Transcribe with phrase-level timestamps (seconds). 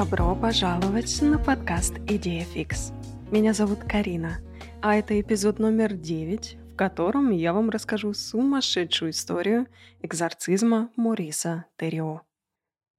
[0.00, 2.90] Добро пожаловать на подкаст «Идея фикс».
[3.30, 4.40] Меня зовут Карина,
[4.80, 9.66] а это эпизод номер 9, в котором я вам расскажу сумасшедшую историю
[10.00, 12.22] экзорцизма Мориса Террио.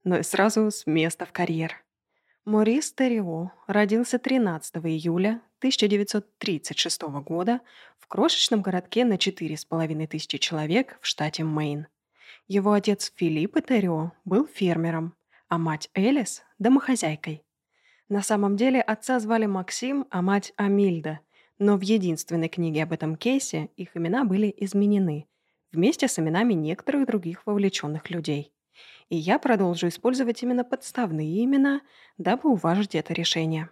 [0.03, 1.83] Но и сразу с места в карьер.
[2.45, 7.61] Морис Террио родился 13 июля 1936 года
[7.97, 11.87] в крошечном городке на 4,5 тысячи человек в штате Мэйн.
[12.47, 15.15] Его отец Филипп Террио был фермером,
[15.51, 17.43] а мать Элис– домохозяйкой.
[18.07, 21.19] На самом деле отца звали Максим, а мать Амильда,
[21.59, 25.27] но в единственной книге об этом кейсе их имена были изменены,
[25.73, 28.53] вместе с именами некоторых других вовлеченных людей.
[29.09, 31.81] И я продолжу использовать именно подставные имена,
[32.17, 33.69] дабы уважить это решение.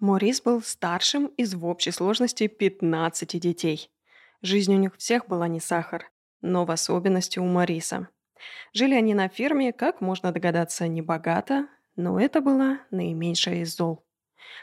[0.00, 3.90] Морис был старшим из в общей сложности 15 детей.
[4.42, 6.12] Жизнь у них всех была не сахар,
[6.42, 8.08] но в особенности у Мариса.
[8.72, 14.04] Жили они на ферме, как можно догадаться, не богато, но это было наименьшее из зол.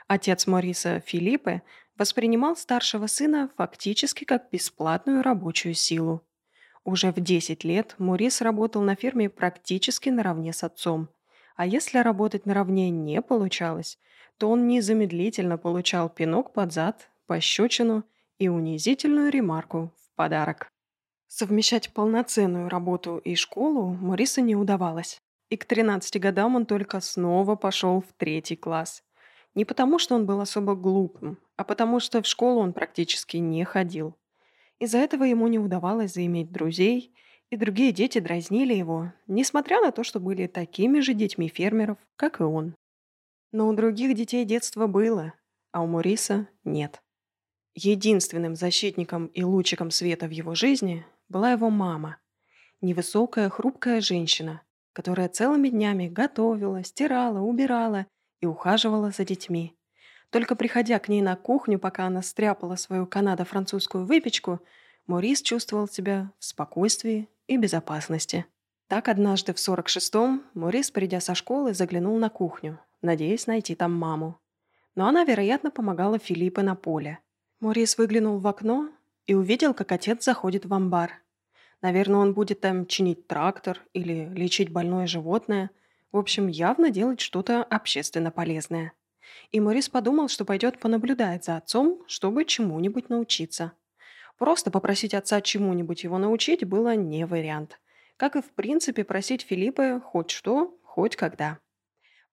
[0.07, 1.63] Отец Мориса Филиппе
[1.97, 6.21] воспринимал старшего сына фактически как бесплатную рабочую силу.
[6.83, 11.09] Уже в 10 лет Морис работал на ферме практически наравне с отцом.
[11.55, 13.99] А если работать наравне не получалось,
[14.37, 18.03] то он незамедлительно получал пинок под зад, пощечину
[18.39, 20.70] и унизительную ремарку в подарок.
[21.33, 25.17] Совмещать полноценную работу и школу Мориса не удавалось.
[25.49, 29.01] И к 13 годам он только снова пошел в третий класс.
[29.55, 33.63] Не потому, что он был особо глупым, а потому, что в школу он практически не
[33.63, 34.13] ходил.
[34.79, 37.15] Из-за этого ему не удавалось заиметь друзей,
[37.49, 42.41] и другие дети дразнили его, несмотря на то, что были такими же детьми фермеров, как
[42.41, 42.75] и он.
[43.53, 45.33] Но у других детей детство было,
[45.71, 47.01] а у Мориса нет.
[47.73, 52.17] Единственным защитником и лучиком света в его жизни была его мама.
[52.81, 54.61] Невысокая, хрупкая женщина,
[54.93, 58.05] которая целыми днями готовила, стирала, убирала
[58.41, 59.75] и ухаживала за детьми.
[60.29, 64.59] Только приходя к ней на кухню, пока она стряпала свою канадо-французскую выпечку,
[65.07, 68.45] Морис чувствовал себя в спокойствии и безопасности.
[68.87, 74.39] Так однажды в 46-м Морис, придя со школы, заглянул на кухню, надеясь найти там маму.
[74.95, 77.19] Но она, вероятно, помогала Филиппе на поле.
[77.59, 78.89] Морис выглянул в окно
[79.25, 81.21] и увидел, как отец заходит в амбар.
[81.81, 85.71] Наверное, он будет там чинить трактор или лечить больное животное.
[86.11, 88.93] В общем, явно делать что-то общественно полезное.
[89.51, 93.73] И Морис подумал, что пойдет понаблюдать за отцом, чтобы чему-нибудь научиться.
[94.37, 97.79] Просто попросить отца чему-нибудь его научить было не вариант.
[98.17, 101.59] Как и в принципе просить Филиппа хоть что, хоть когда.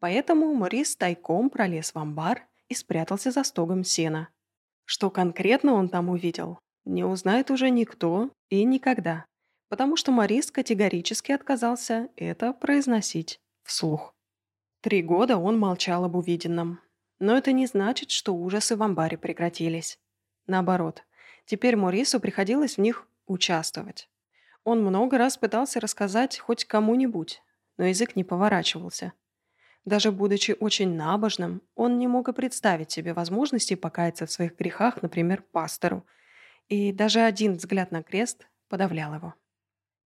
[0.01, 4.29] Поэтому Морис тайком пролез в амбар и спрятался за стогом сена.
[4.85, 9.27] Что конкретно он там увидел, не узнает уже никто и никогда
[9.69, 14.15] потому что Морис категорически отказался это произносить вслух.
[14.81, 16.81] Три года он молчал об увиденном.
[17.21, 19.99] Но это не значит, что ужасы в амбаре прекратились.
[20.47, 21.03] Наоборот,
[21.47, 24.09] теперь Морису приходилось в них участвовать.
[24.65, 27.43] Он много раз пытался рассказать хоть кому-нибудь,
[27.77, 29.13] но язык не поворачивался.
[29.85, 35.03] Даже будучи очень набожным, он не мог и представить себе возможности покаяться в своих грехах,
[35.03, 36.07] например, пастору.
[36.69, 39.35] И даже один взгляд на крест подавлял его.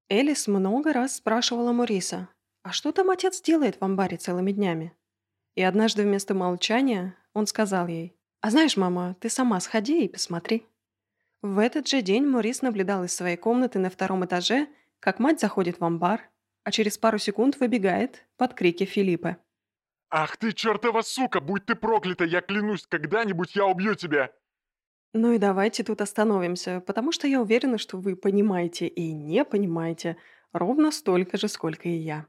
[0.09, 2.29] Элис много раз спрашивала Мориса,
[2.63, 4.97] а что там отец делает в амбаре целыми днями?
[5.57, 10.67] И однажды вместо молчания он сказал ей, «А знаешь, мама, ты сама сходи и посмотри».
[11.43, 14.69] В этот же день Морис наблюдал из своей комнаты на втором этаже,
[15.01, 16.31] как мать заходит в амбар,
[16.63, 19.39] а через пару секунд выбегает под крики Филиппа.
[20.09, 24.33] «Ах ты, чертова сука, будь ты проклята, я клянусь, когда-нибудь я убью тебя!»
[25.15, 30.17] Ну и давайте тут остановимся, потому что я уверена, что вы понимаете и не понимаете
[30.53, 32.27] ровно столько же, сколько и я.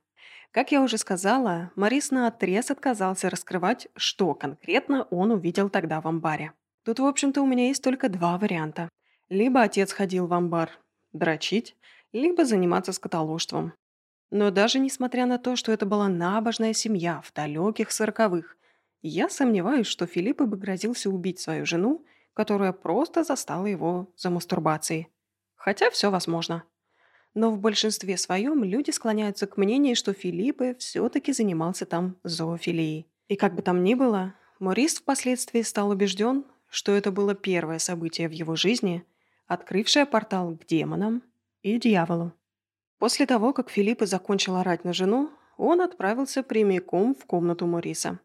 [0.52, 6.52] Как я уже сказала, Морис наотрез отказался раскрывать, что конкретно он увидел тогда в амбаре.
[6.84, 8.90] Тут, в общем-то, у меня есть только два варианта.
[9.30, 10.70] Либо отец ходил в амбар
[11.14, 11.76] дрочить,
[12.12, 13.74] либо заниматься скотоложством.
[14.30, 18.58] Но даже несмотря на то, что это была набожная семья в далеких сороковых,
[19.02, 25.10] я сомневаюсь, что Филипп бы грозился убить свою жену которая просто застала его за мастурбацией.
[25.56, 26.64] Хотя все возможно.
[27.34, 33.08] Но в большинстве своем люди склоняются к мнению, что Филиппе все-таки занимался там зоофилией.
[33.28, 38.28] И как бы там ни было, Морис впоследствии стал убежден, что это было первое событие
[38.28, 39.04] в его жизни,
[39.48, 41.24] открывшее портал к демонам
[41.62, 42.34] и дьяволу.
[43.00, 48.20] После того, как Филиппе закончил орать на жену, он отправился прямиком в комнату Мориса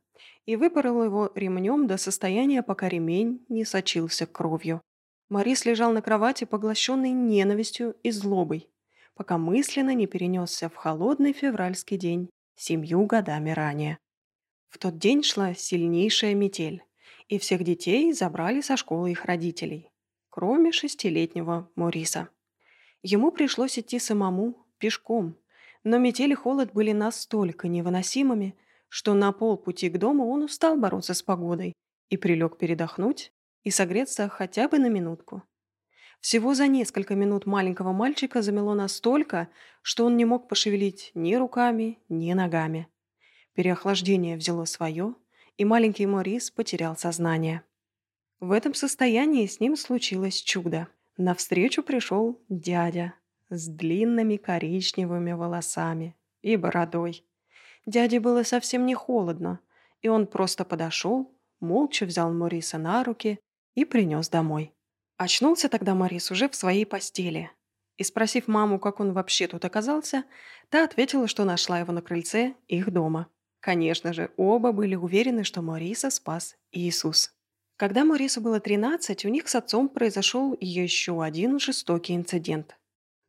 [0.46, 4.80] и выпорол его ремнем до состояния, пока ремень не сочился кровью.
[5.28, 8.68] Морис лежал на кровати, поглощенный ненавистью и злобой,
[9.14, 13.98] пока мысленно не перенесся в холодный февральский день семью годами ранее.
[14.68, 16.82] В тот день шла сильнейшая метель,
[17.28, 19.90] и всех детей забрали со школы их родителей,
[20.30, 22.28] кроме шестилетнего Мориса.
[23.02, 25.36] Ему пришлось идти самому, пешком,
[25.84, 28.56] но метель и холод были настолько невыносимыми,
[28.88, 31.72] что на полпути к дому он устал бороться с погодой
[32.08, 33.32] и прилег передохнуть
[33.64, 35.42] и согреться хотя бы на минутку.
[36.20, 39.48] Всего за несколько минут маленького мальчика замело настолько,
[39.82, 42.88] что он не мог пошевелить ни руками, ни ногами.
[43.54, 45.14] Переохлаждение взяло свое,
[45.56, 47.62] и маленький Морис потерял сознание.
[48.40, 50.88] В этом состоянии с ним случилось чудо.
[51.16, 53.14] Навстречу пришел дядя
[53.50, 57.24] с длинными коричневыми волосами и бородой.
[57.86, 59.60] Дяде было совсем не холодно,
[60.00, 63.40] и он просто подошел, молча взял Мориса на руки
[63.74, 64.72] и принес домой.
[65.16, 67.50] Очнулся тогда Морис уже в своей постели.
[67.96, 70.24] И спросив маму, как он вообще тут оказался,
[70.68, 73.26] та ответила, что нашла его на крыльце их дома.
[73.60, 77.34] Конечно же, оба были уверены, что Мориса спас Иисус.
[77.76, 82.76] Когда Морису было 13, у них с отцом произошел еще один жестокий инцидент.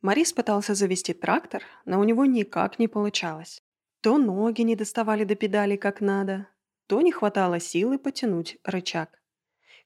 [0.02, 3.62] Морис пытался завести трактор, но у него никак не получалось.
[4.02, 6.48] То ноги не доставали до педали как надо,
[6.88, 9.22] то не хватало силы потянуть рычаг.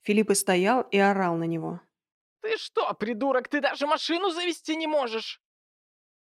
[0.03, 1.81] Филипп и стоял и орал на него.
[2.41, 5.41] «Ты что, придурок, ты даже машину завести не можешь!»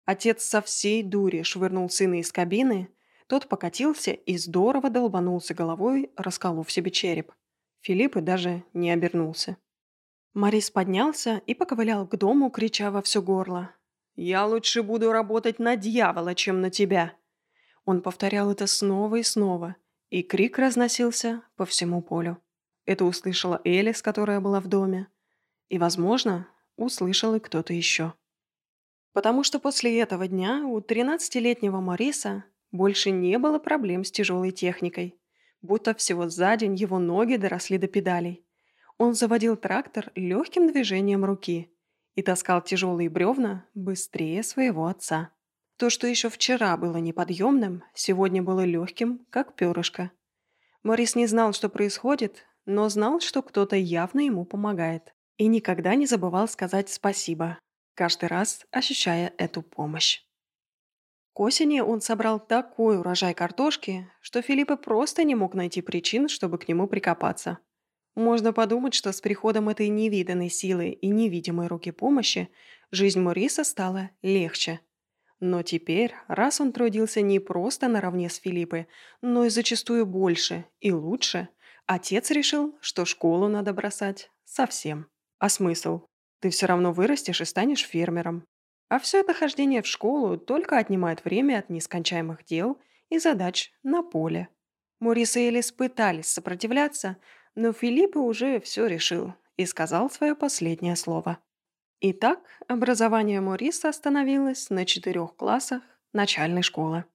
[0.05, 2.89] Отец со всей дури швырнул сына из кабины,
[3.27, 7.33] тот покатился и здорово долбанулся головой, расколов себе череп.
[7.81, 9.57] Филипп и даже не обернулся.
[10.33, 13.75] Морис поднялся и поковылял к дому, крича во все горло.
[14.15, 17.13] «Я лучше буду работать на дьявола, чем на тебя!»
[17.85, 19.75] Он повторял это снова и снова,
[20.09, 22.41] и крик разносился по всему полю.
[22.85, 25.07] Это услышала Элис, которая была в доме.
[25.69, 26.47] И, возможно,
[26.77, 28.13] услышал и кто-то еще.
[29.13, 35.17] Потому что после этого дня у 13-летнего Мариса больше не было проблем с тяжелой техникой.
[35.61, 38.45] Будто всего за день его ноги доросли до педалей.
[38.97, 41.71] Он заводил трактор легким движением руки
[42.15, 45.31] и таскал тяжелые бревна быстрее своего отца.
[45.77, 50.11] То, что еще вчера было неподъемным, сегодня было легким, как перышко.
[50.83, 55.13] Морис не знал, что происходит, но знал, что кто-то явно ему помогает.
[55.37, 57.59] И никогда не забывал сказать спасибо,
[57.93, 60.21] каждый раз ощущая эту помощь.
[61.33, 66.57] К осени он собрал такой урожай картошки, что Филиппа просто не мог найти причин, чтобы
[66.57, 67.57] к нему прикопаться.
[68.15, 72.47] Можно подумать, что с приходом этой невиданной силы и невидимой руки помощи
[72.91, 74.79] жизнь Мориса стала легче–
[75.39, 78.87] но теперь, раз он трудился не просто наравне с Филиппой,
[79.21, 81.49] но и зачастую больше и лучше,
[81.85, 85.07] отец решил, что школу надо бросать совсем.
[85.39, 86.07] А смысл?
[86.39, 88.45] Ты все равно вырастешь и станешь фермером.
[88.87, 92.79] А все это хождение в школу только отнимает время от нескончаемых дел
[93.09, 94.49] и задач на поле.
[94.99, 97.17] Морис и Элис пытались сопротивляться,
[97.55, 101.39] но Филиппа уже все решил и сказал свое последнее слово.
[102.01, 105.81] Итак, образование Мориса остановилось на четырех классах
[106.13, 107.05] начальной школы.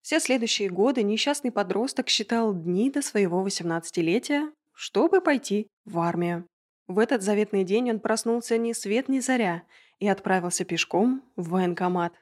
[0.00, 6.46] Все следующие годы несчастный подросток считал дни до своего 18-летия, чтобы пойти в армию.
[6.88, 9.62] В этот заветный день он проснулся ни свет ни заря
[10.00, 12.14] и отправился пешком в военкомат.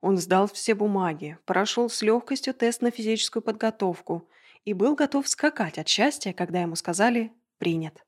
[0.00, 4.28] Он сдал все бумаги, прошел с легкостью тест на физическую подготовку
[4.64, 8.02] и был готов скакать от счастья, когда ему сказали «принят».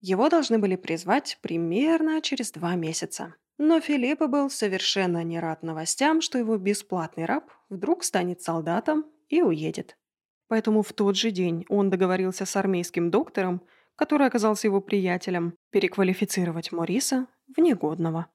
[0.00, 3.34] Его должны были призвать примерно через два месяца.
[3.58, 9.42] Но Филиппа был совершенно не рад новостям, что его бесплатный раб вдруг станет солдатом и
[9.42, 9.98] уедет.
[10.48, 13.62] Поэтому в тот же день он договорился с армейским доктором,
[13.96, 18.28] который оказался его приятелем, переквалифицировать Мориса в негодного.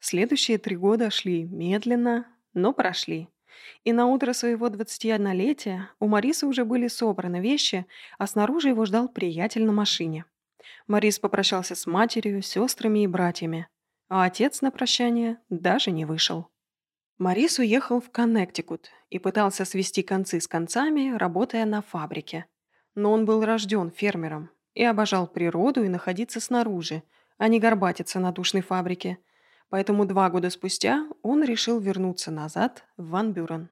[0.00, 3.28] Следующие три года шли медленно, но прошли.
[3.84, 7.86] И на утро своего 21-летия у Мариса уже были собраны вещи,
[8.18, 10.26] а снаружи его ждал приятель на машине.
[10.86, 13.68] Морис попрощался с матерью, сестрами и братьями,
[14.08, 16.48] а отец на прощание даже не вышел.
[17.18, 22.46] Морис уехал в Коннектикут и пытался свести концы с концами, работая на фабрике.
[22.94, 27.02] Но он был рожден фермером и обожал природу и находиться снаружи,
[27.36, 29.18] а не горбатиться на душной фабрике.
[29.68, 33.70] Поэтому два года спустя он решил вернуться назад в Ван Бюрен.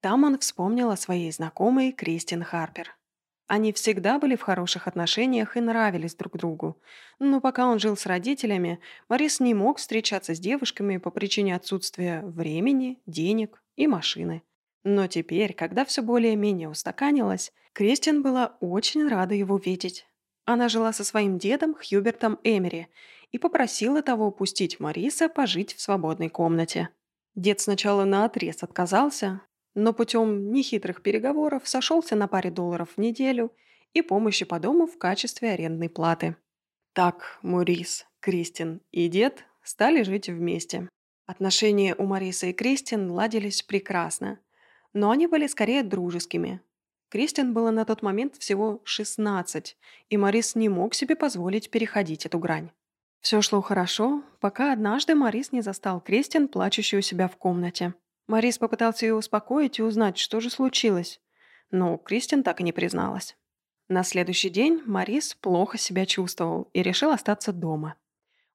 [0.00, 2.94] Там он вспомнил о своей знакомой Кристин Харпер.
[3.46, 6.80] Они всегда были в хороших отношениях и нравились друг другу.
[7.18, 12.22] Но пока он жил с родителями, Морис не мог встречаться с девушками по причине отсутствия
[12.22, 14.42] времени, денег и машины.
[14.82, 20.06] Но теперь, когда все более-менее устаканилось, Кристин была очень рада его видеть.
[20.46, 22.88] Она жила со своим дедом Хьюбертом Эмери
[23.32, 26.90] и попросила того пустить Мариса пожить в свободной комнате.
[27.34, 29.40] Дед сначала наотрез отказался,
[29.74, 33.52] но путем нехитрых переговоров сошелся на паре долларов в неделю
[33.92, 36.36] и помощи по дому в качестве арендной платы.
[36.92, 40.88] Так Морис, Кристин и дед стали жить вместе.
[41.26, 44.38] Отношения у Марисы и Кристин ладились прекрасно,
[44.92, 46.60] но они были скорее дружескими.
[47.08, 49.76] Кристин было на тот момент всего 16,
[50.10, 52.70] и Марис не мог себе позволить переходить эту грань.
[53.20, 57.94] Все шло хорошо, пока однажды Марис не застал Кристин, плачущую у себя в комнате.
[58.26, 61.20] Марис попытался ее успокоить и узнать, что же случилось,
[61.70, 63.36] но Кристин так и не призналась.
[63.88, 67.96] На следующий день Марис плохо себя чувствовал и решил остаться дома.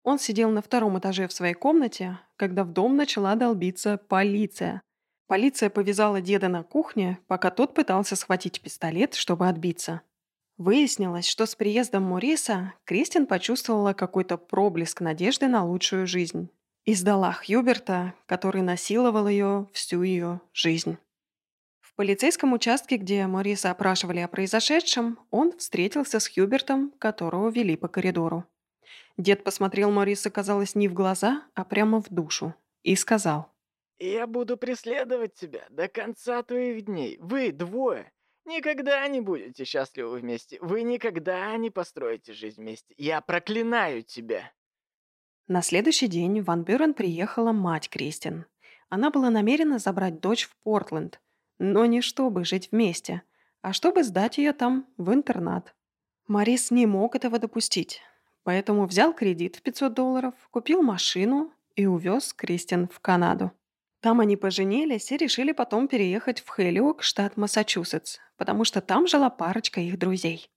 [0.03, 4.81] Он сидел на втором этаже в своей комнате, когда в дом начала долбиться полиция.
[5.27, 10.01] Полиция повязала деда на кухне, пока тот пытался схватить пистолет, чтобы отбиться.
[10.57, 16.49] Выяснилось, что с приездом Мориса Кристин почувствовала какой-то проблеск надежды на лучшую жизнь
[16.89, 20.97] и сдала Хьюберта, который насиловал ее всю ее жизнь.
[21.81, 27.87] В полицейском участке, где Мориса опрашивали о произошедшем, он встретился с Хьюбертом, которого вели по
[27.87, 28.43] коридору.
[29.17, 33.51] Дед посмотрел Мориса, казалось, не в глаза, а прямо в душу, и сказал.
[33.99, 37.19] «Я буду преследовать тебя до конца твоих дней.
[37.19, 38.11] Вы двое
[38.45, 40.57] никогда не будете счастливы вместе.
[40.59, 42.95] Вы никогда не построите жизнь вместе.
[42.97, 44.51] Я проклинаю тебя!»
[45.51, 48.45] На следующий день в Ван Бюрен приехала мать Кристин.
[48.87, 51.19] Она была намерена забрать дочь в Портленд,
[51.57, 53.23] но не чтобы жить вместе,
[53.63, 55.73] а чтобы сдать ее там в интернат.
[56.27, 57.99] Марис не мог этого допустить,
[58.43, 63.51] поэтому взял кредит в 500 долларов, купил машину и увез Кристин в Канаду.
[64.01, 69.31] Там они поженились и решили потом переехать в Хелиок, штат Массачусетс, потому что там жила
[69.31, 70.47] парочка их друзей.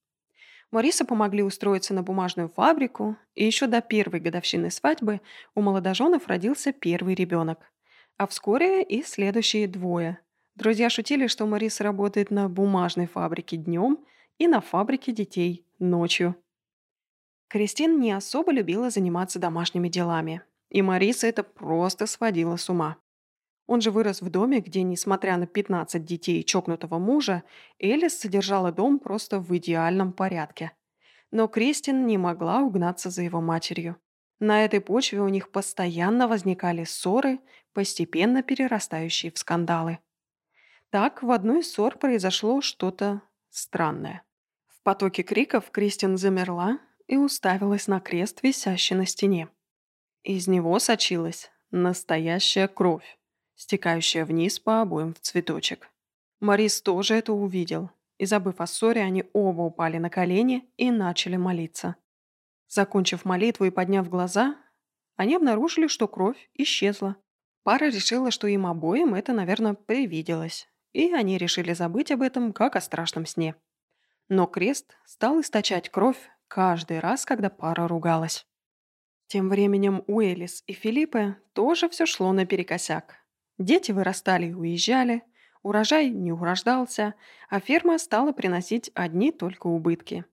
[0.73, 5.21] Мариса помогли устроиться на бумажную фабрику, и еще до первой годовщины свадьбы
[5.55, 7.71] у молодоженов родился первый ребенок.
[8.17, 10.19] А вскоре и следующие двое.
[10.55, 13.99] Друзья шутили, что Мариса работает на бумажной фабрике днем
[14.39, 16.37] и на фабрике детей ночью.
[17.49, 22.97] Кристин не особо любила заниматься домашними делами, и Мариса это просто сводила с ума.
[23.67, 27.45] Он же вырос в доме, где, несмотря на 15 детей и чокнутого мужа,
[27.79, 30.73] Элис содержала дом просто в идеальном порядке.
[31.31, 33.97] Но Кристин не могла угнаться за его матерью.
[34.41, 37.39] На этой почве у них постоянно возникали ссоры,
[37.73, 40.01] постепенно перерастающие в скандалы.
[40.91, 44.25] Так в одной из ссор произошло что-то странное.
[44.67, 49.49] В потоке криков Кристин замерла и уставилась на крест, висящий на стене.
[50.25, 53.19] Из него сочилась настоящая кровь
[53.63, 55.89] стекающая вниз по обоим в цветочек.
[56.41, 61.37] Морис тоже это увидел, и, забыв о ссоре, они оба упали на колени и начали
[61.37, 61.97] молиться.
[62.69, 64.57] Закончив молитву и подняв глаза,
[65.17, 67.17] они обнаружили, что кровь исчезла.
[67.63, 72.75] Пара решила, что им обоим это, наверное, привиделось, и они решили забыть об этом, как
[72.75, 73.55] о страшном сне.
[74.29, 78.45] Но крест стал источать кровь каждый раз, когда пара ругалась.
[79.29, 83.22] Тем временем у Элис и Филиппа тоже все шло наперекосяк.
[83.59, 85.23] Дети вырастали и уезжали,
[85.63, 87.15] урожай не урождался,
[87.49, 90.25] а ферма стала приносить одни только убытки.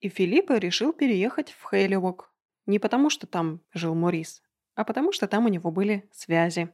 [0.00, 2.32] И Филиппа решил переехать в Хейлевок.
[2.66, 4.42] Не потому, что там жил Морис,
[4.74, 6.68] а потому, что там у него были связи.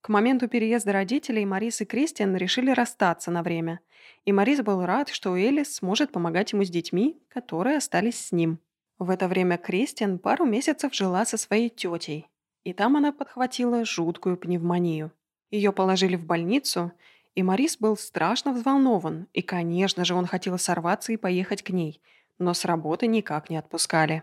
[0.00, 3.80] К моменту переезда родителей Марис и Кристиан решили расстаться на время,
[4.24, 8.60] и Марис был рад, что Элис сможет помогать ему с детьми, которые остались с ним.
[8.98, 12.28] В это время Кристиан пару месяцев жила со своей тетей,
[12.64, 15.12] и там она подхватила жуткую пневмонию.
[15.50, 16.92] Ее положили в больницу,
[17.34, 22.00] и Морис был страшно взволнован, и, конечно же, он хотел сорваться и поехать к ней,
[22.38, 24.22] но с работы никак не отпускали.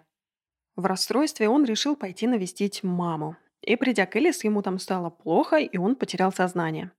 [0.75, 5.57] В расстройстве он решил пойти навестить маму, и, придя к Элис, ему там стало плохо,
[5.57, 6.91] и он потерял сознание.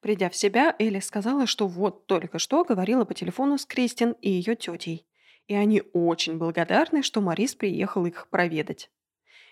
[0.00, 4.30] Придя в себя, Элис сказала, что вот только что говорила по телефону с Кристин и
[4.30, 5.06] ее тетей,
[5.46, 8.90] и они очень благодарны, что Морис приехал их проведать.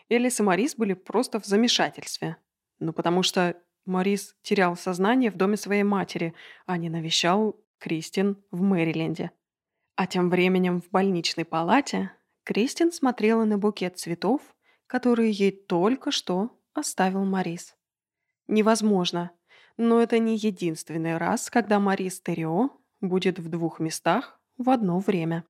[0.09, 2.37] Элис и Морис были просто в замешательстве.
[2.79, 6.35] Ну, потому что Морис терял сознание в доме своей матери,
[6.67, 9.33] а не навещал Кристин в Мэриленде.
[9.97, 12.13] А тем временем в больничной палате
[12.45, 14.41] Кристин смотрела на букет цветов,
[14.87, 17.75] которые ей только что оставил Морис.
[18.47, 19.31] Невозможно,
[19.77, 22.71] но это не единственный раз, когда Морис Терио
[23.01, 25.45] будет в двух местах в одно время.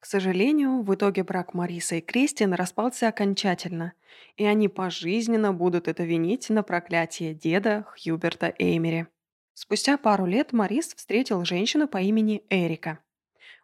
[0.00, 3.94] К сожалению, в итоге брак Мариса и Кристин распался окончательно,
[4.36, 9.08] и они пожизненно будут это винить на проклятие деда Хьюберта Эймери.
[9.54, 12.98] Спустя пару лет Марис встретил женщину по имени Эрика.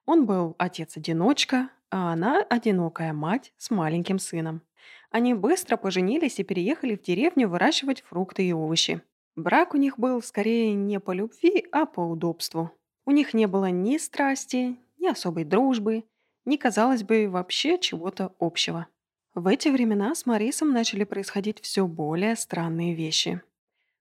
[0.06, 4.62] Он был отец-одиночка, а она одинокая мать с маленьким сыном.
[5.10, 9.02] Они быстро поженились и переехали в деревню выращивать фрукты и овощи.
[9.36, 12.70] Брак у них был скорее не по любви, а по удобству.
[13.04, 16.04] У них не было ни страсти, ни особой дружбы,
[16.44, 18.86] ни, казалось бы, вообще чего-то общего.
[19.34, 23.40] В эти времена с Марисом начали происходить все более странные вещи.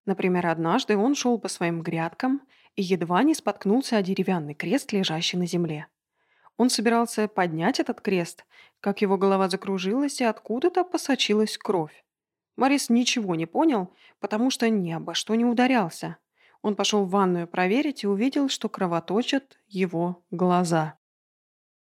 [0.06, 2.42] Например, однажды он шел по своим грядкам
[2.76, 5.88] и едва не споткнулся о деревянный крест, лежащий на земле.
[6.58, 8.46] Он собирался поднять этот крест,
[8.82, 12.04] как его голова закружилась и откуда-то посочилась кровь.
[12.56, 16.18] Марис ничего не понял, потому что ни обо что не ударялся.
[16.62, 21.00] Он пошел в ванную проверить и увидел, что кровоточат его глаза.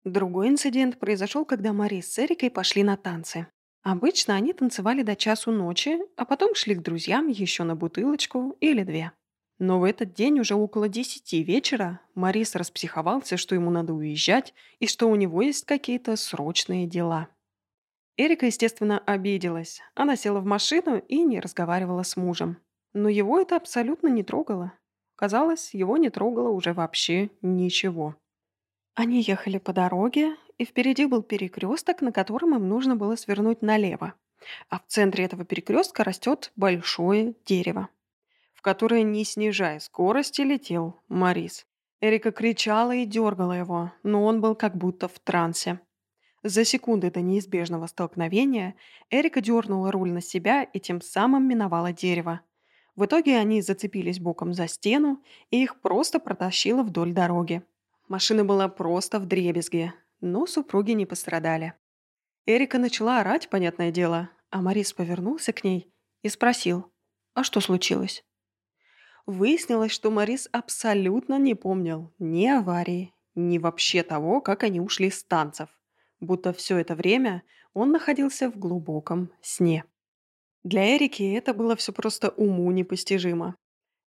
[0.09, 3.47] Другой инцидент произошел, когда Марис с Эрикой пошли на танцы.
[3.83, 8.85] Обычно они танцевали до часу ночи, а потом шли к друзьям еще на бутылочку или
[8.85, 9.13] две.
[9.59, 14.87] Но в этот день уже около десяти вечера Марис распсиховался, что ему надо уезжать и
[14.87, 17.29] что у него есть какие-то срочные дела.
[18.17, 19.83] Эрика, естественно, обиделась.
[19.95, 22.57] Она села в машину и не разговаривала с мужем.
[22.95, 24.73] Но его это абсолютно не трогало.
[25.17, 28.17] Казалось, его не трогало уже вообще ничего.
[28.99, 34.15] Они ехали по дороге, и впереди был перекресток, на котором им нужно было свернуть налево.
[34.71, 37.91] А в центре этого перекрестка растет большое дерево,
[38.55, 41.65] в которое, не снижая скорости, летел Марис.
[42.01, 45.79] Эрика кричала и дергала его, но он был как будто в трансе.
[46.43, 48.75] За секунды до неизбежного столкновения
[49.11, 52.41] Эрика дернула руль на себя и тем самым миновала дерево.
[52.97, 57.63] В итоге они зацепились боком за стену, и их просто протащило вдоль дороги.
[58.09, 61.75] Машина была просто в дребезге, но супруги не пострадали.
[62.47, 66.91] Эрика начала орать, понятное дело, а Марис повернулся к ней и спросил,
[67.35, 68.25] а что случилось?
[69.27, 75.23] Выяснилось, что Марис абсолютно не помнил ни аварии, ни вообще того, как они ушли с
[75.23, 75.69] танцев,
[76.19, 77.43] будто все это время
[77.75, 79.85] он находился в глубоком сне.
[80.65, 83.55] Для Эрики это было все просто уму непостижимо.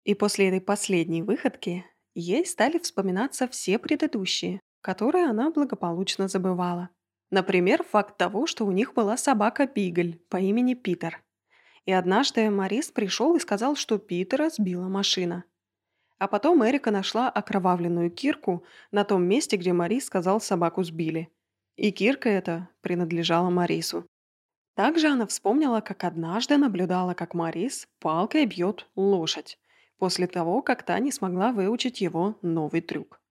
[0.03, 6.89] И после этой последней выходки Ей стали вспоминаться все предыдущие, которые она благополучно забывала.
[7.29, 11.23] Например, факт того, что у них была собака Бигль по имени Питер.
[11.85, 15.45] И однажды Марис пришел и сказал, что Питера сбила машина.
[16.19, 21.29] А потом Эрика нашла окровавленную кирку на том месте, где Марис сказал собаку сбили.
[21.77, 24.05] И кирка эта принадлежала Марису.
[24.75, 29.57] Также она вспомнила, как однажды наблюдала, как Марис палкой бьет лошадь
[30.01, 33.21] после того, как та не смогла выучить его новый трюк.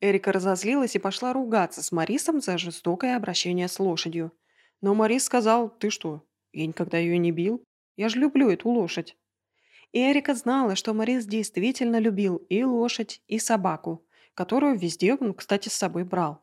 [0.00, 4.32] Эрика разозлилась и пошла ругаться с Марисом за жестокое обращение с лошадью.
[4.80, 6.24] Но Марис сказал, «Ты что,
[6.54, 7.62] я никогда ее не бил?
[7.98, 9.14] Я же люблю эту лошадь».
[9.92, 14.02] И Эрика знала, что Марис действительно любил и лошадь, и собаку,
[14.32, 16.42] которую везде он, кстати, с собой брал.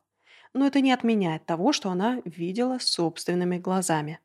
[0.52, 4.20] Но это не отменяет того, что она видела собственными глазами.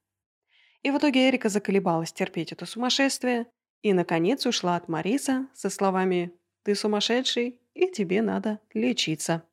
[0.83, 3.47] И в итоге Эрика заколебалась терпеть это сумасшествие
[3.81, 9.43] и, наконец, ушла от Мариса со словами «Ты сумасшедший, и тебе надо лечиться».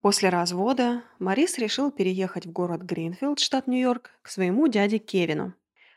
[0.00, 5.54] После развода Марис решил переехать в город Гринфилд, штат Нью-Йорк, к своему дяде Кевину.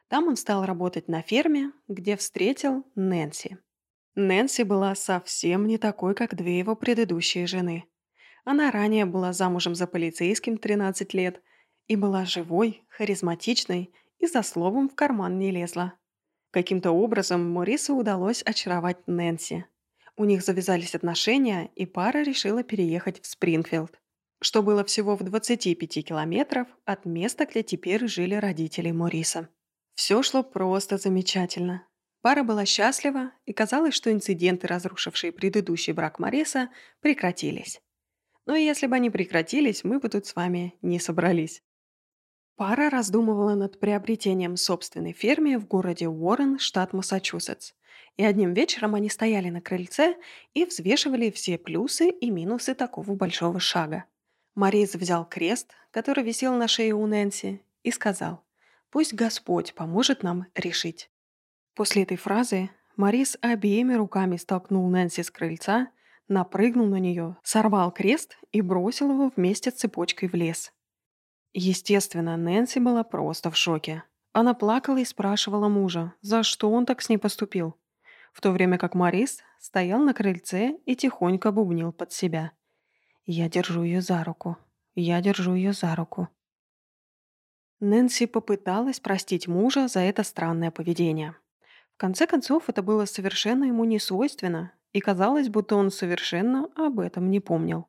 [0.08, 3.60] Там он стал работать на ферме, где встретил Нэнси.
[4.16, 7.86] Нэнси была совсем не такой, как две его предыдущие жены.
[8.44, 11.42] Она ранее была замужем за полицейским 13 лет
[11.88, 15.94] и была живой, харизматичной и за словом в карман не лезла.
[16.52, 19.66] Каким-то образом Морису удалось очаровать Нэнси.
[20.18, 24.00] У них завязались отношения, и пара решила переехать в Спрингфилд,
[24.42, 29.48] что было всего в 25 километров от места, где теперь жили родители Мориса.
[29.94, 31.88] Все шло просто замечательно.
[32.22, 37.82] Пара была счастлива, и казалось, что инциденты, разрушившие предыдущий брак Мориса, прекратились.
[38.46, 41.64] Но если бы они прекратились, мы бы тут с вами не собрались.
[42.56, 47.74] Пара раздумывала над приобретением собственной фермы в городе Уоррен, штат Массачусетс.
[48.18, 50.18] И одним вечером они стояли на крыльце
[50.54, 54.06] и взвешивали все плюсы и минусы такого большого шага.
[54.54, 58.44] Морис взял крест, который висел на шее у Нэнси, и сказал,
[58.90, 61.10] «Пусть Господь поможет нам решить».
[61.74, 65.88] После этой фразы Морис обеими руками столкнул Нэнси с крыльца,
[66.28, 70.74] напрыгнул на нее, сорвал крест и бросил его вместе с цепочкой в лес.
[71.54, 74.04] Естественно, Нэнси была просто в шоке.
[74.34, 77.76] Она плакала и спрашивала мужа, за что он так с ней поступил.
[78.32, 82.54] В то время как Морис стоял на крыльце и тихонько бубнил под себя.
[83.26, 84.58] «Я держу ее за руку.
[84.96, 86.30] Я держу ее за руку».
[87.82, 91.36] Нэнси попыталась простить мужа за это странное поведение.
[91.96, 97.00] В конце концов, это было совершенно ему не свойственно, и казалось, будто он совершенно об
[97.00, 97.88] этом не помнил.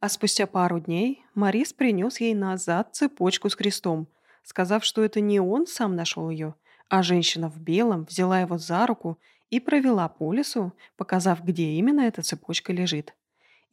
[0.00, 4.08] А спустя пару дней Марис принес ей назад цепочку с крестом,
[4.42, 6.54] сказав, что это не он сам нашел ее,
[6.88, 9.18] а женщина в белом взяла его за руку
[9.50, 13.14] и провела по лесу, показав, где именно эта цепочка лежит.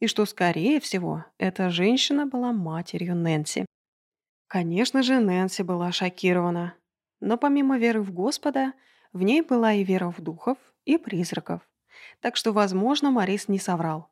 [0.00, 3.66] И что, скорее всего, эта женщина была матерью Нэнси.
[4.48, 6.74] Конечно же, Нэнси была шокирована.
[7.20, 8.72] Но помимо веры в Господа,
[9.12, 11.62] в ней была и вера в духов, и призраков.
[12.20, 14.10] Так что, возможно, Марис не соврал.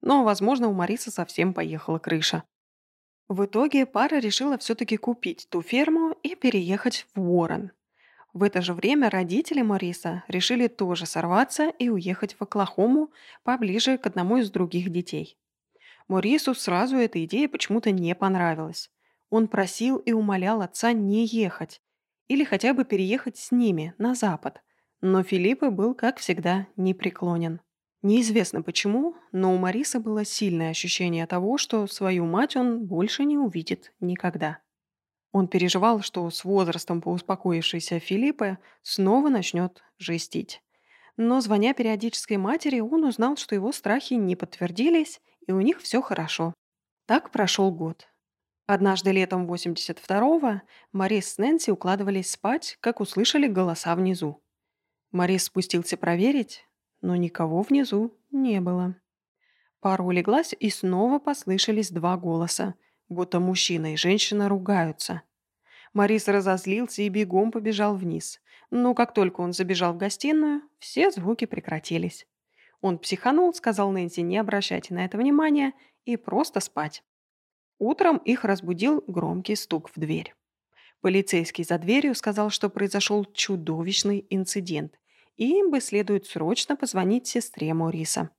[0.00, 2.44] Но, возможно, у Мариса совсем поехала крыша.
[3.28, 7.72] В итоге пара решила все-таки купить ту ферму и переехать в Уоррен.
[8.32, 13.10] В это же время родители Мариса решили тоже сорваться и уехать в Оклахому
[13.42, 15.36] поближе к одному из других детей.
[16.08, 18.90] Морису сразу эта идея почему-то не понравилась.
[19.28, 21.82] Он просил и умолял отца не ехать
[22.28, 24.62] или хотя бы переехать с ними на запад,
[25.00, 27.60] но Филиппа был, как всегда, непреклонен.
[28.08, 33.36] Неизвестно почему, но у Мариса было сильное ощущение того, что свою мать он больше не
[33.36, 34.60] увидит никогда.
[35.30, 40.62] Он переживал, что с возрастом поуспокоившийся Филиппа снова начнет жестить.
[41.18, 46.00] Но, звоня периодической матери, он узнал, что его страхи не подтвердились, и у них все
[46.00, 46.54] хорошо.
[47.04, 48.08] Так прошел год.
[48.66, 54.42] Однажды летом 82-го Марис с Нэнси укладывались спать, как услышали голоса внизу.
[55.10, 56.64] Марис спустился проверить,
[57.00, 58.96] но никого внизу не было.
[59.80, 62.74] Пара улеглась, и снова послышались два голоса,
[63.08, 65.22] будто мужчина и женщина ругаются.
[65.92, 68.40] Марис разозлился и бегом побежал вниз.
[68.70, 72.26] Но как только он забежал в гостиную, все звуки прекратились.
[72.80, 75.72] Он психанул, сказал Нэнси не обращайте на это внимания
[76.04, 77.02] и просто спать.
[77.78, 80.34] Утром их разбудил громкий стук в дверь.
[81.00, 84.98] Полицейский за дверью сказал, что произошел чудовищный инцидент,
[85.38, 88.30] и им бы следует срочно позвонить сестре Мориса.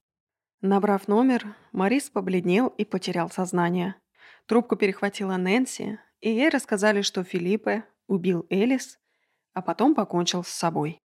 [0.61, 3.95] Набрав номер, Морис побледнел и потерял сознание.
[4.45, 8.99] Трубку перехватила Нэнси, и ей рассказали, что Филиппе убил Элис,
[9.53, 11.01] а потом покончил с собой.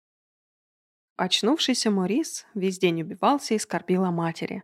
[1.15, 4.63] Очнувшийся Морис весь день убивался и скорбил о матери,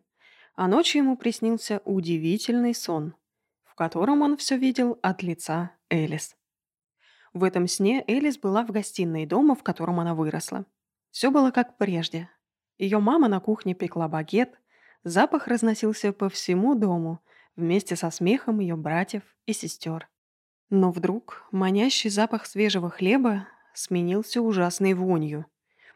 [0.56, 3.14] а ночью ему приснился удивительный сон,
[3.64, 6.36] в котором он все видел от лица Элис.
[7.34, 10.66] В этом сне Элис была в гостиной дома, в котором она выросла.
[11.12, 12.30] Все было как прежде.
[12.78, 14.60] Ее мама на кухне пекла багет,
[15.04, 17.20] запах разносился по всему дому
[17.56, 20.10] вместе со смехом ее братьев и сестер.
[20.70, 25.46] Но вдруг манящий запах свежего хлеба сменился ужасной вонью,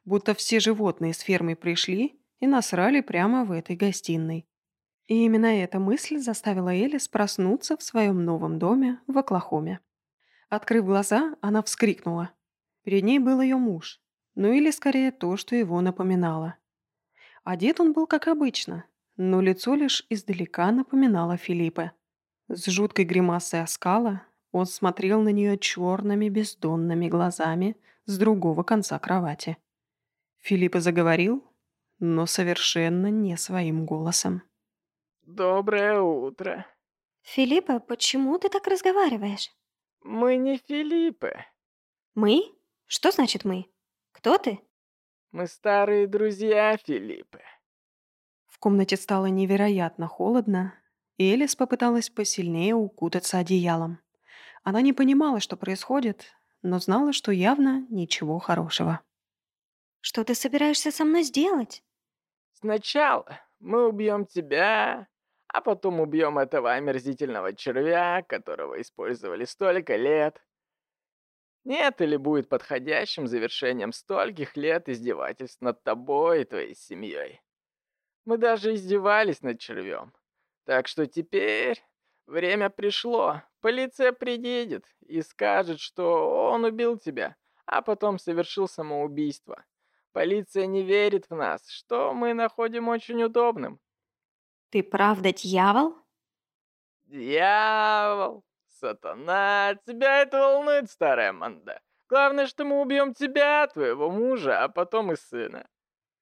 [0.03, 4.47] будто все животные с фермы пришли и насрали прямо в этой гостиной.
[5.07, 9.79] И именно эта мысль заставила Элис проснуться в своем новом доме в Оклахоме.
[10.49, 12.31] Открыв глаза, она вскрикнула.
[12.83, 14.02] Перед ней был ее муж,
[14.35, 16.55] ну или скорее то, что его напоминало.
[17.43, 18.85] Одет он был как обычно,
[19.17, 21.91] но лицо лишь издалека напоминало Филиппа.
[22.47, 29.57] С жуткой гримасой оскала он смотрел на нее черными бездонными глазами с другого конца кровати.
[30.39, 31.43] Филиппа заговорил,
[31.99, 34.43] но совершенно не своим голосом.
[35.25, 36.65] Доброе утро.
[37.21, 39.49] Филиппа, почему ты так разговариваешь?
[40.03, 41.45] Мы не Филиппы.
[42.13, 42.43] Мы?
[42.85, 43.72] Что значит мы?
[44.23, 44.61] Кто ты?
[45.33, 47.41] Мы старые друзья Филиппы.
[48.45, 50.75] В комнате стало невероятно холодно,
[51.17, 53.99] и Элис попыталась посильнее укутаться одеялом.
[54.63, 56.31] Она не понимала, что происходит,
[56.61, 59.01] но знала, что явно ничего хорошего.
[59.99, 61.83] Что ты собираешься со мной сделать?
[62.53, 65.09] Сначала мы убьем тебя,
[65.49, 70.41] а потом убьем этого омерзительного червя, которого использовали столько лет.
[71.63, 77.41] Нет или будет подходящим завершением стольких лет издевательств над тобой и твоей семьей.
[78.25, 80.13] Мы даже издевались над червем.
[80.65, 81.81] Так что теперь
[82.25, 83.41] время пришло.
[83.61, 89.65] Полиция приедет и скажет, что он убил тебя, а потом совершил самоубийство.
[90.11, 93.79] Полиция не верит в нас, что мы находим очень удобным.
[94.69, 95.95] Ты правда дьявол?
[97.05, 98.43] Дьявол!
[98.83, 101.79] Сатана, тебя это волнует, старая Манда.
[102.09, 105.65] Главное, что мы убьем тебя, твоего мужа, а потом и сына.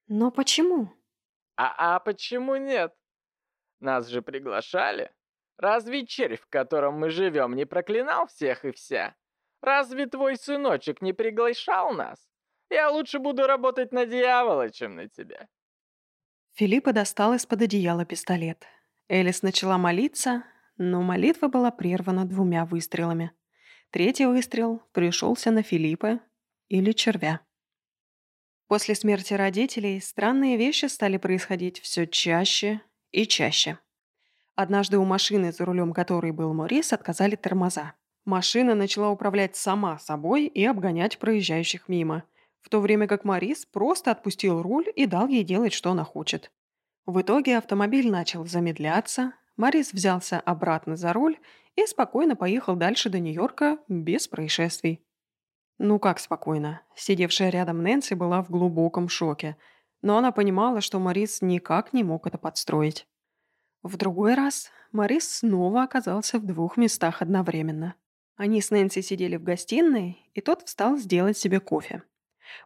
[0.07, 0.93] Но почему?
[1.55, 2.93] А, а почему нет?
[3.79, 5.11] Нас же приглашали.
[5.57, 9.15] Разве червь, в котором мы живем, не проклинал всех и вся?
[9.63, 12.29] Разве твой сыночек не приглашал нас?
[12.69, 15.47] Я лучше буду работать на дьявола, чем на тебя.
[16.53, 18.67] Филиппа достал из-под одеяла пистолет.
[19.09, 20.43] Элис начала молиться,
[20.77, 23.31] но молитва была прервана двумя выстрелами.
[23.91, 26.19] Третий выстрел пришелся на Филиппа
[26.69, 27.41] или червя.
[28.67, 32.81] После смерти родителей странные вещи стали происходить все чаще
[33.11, 33.79] и чаще.
[34.55, 37.95] Однажды у машины, за рулем которой был Морис, отказали тормоза.
[38.25, 42.23] Машина начала управлять сама собой и обгонять проезжающих мимо.
[42.61, 46.51] в то время как Марис просто отпустил руль и дал ей делать, что она хочет.
[47.07, 51.37] В итоге автомобиль начал замедляться, Марис взялся обратно за руль
[51.75, 55.05] и спокойно поехал дальше до Нью-Йорка без происшествий.
[55.77, 56.81] Ну как спокойно?
[56.95, 59.57] Сидевшая рядом Нэнси была в глубоком шоке,
[60.01, 63.07] но она понимала, что Марис никак не мог это подстроить.
[63.83, 67.95] В другой раз Марис снова оказался в двух местах одновременно.
[68.35, 72.03] Они с Нэнси сидели в гостиной, и тот встал сделать себе кофе.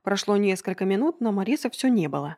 [0.03, 2.37] Прошло несколько минут, но Мариса все не было.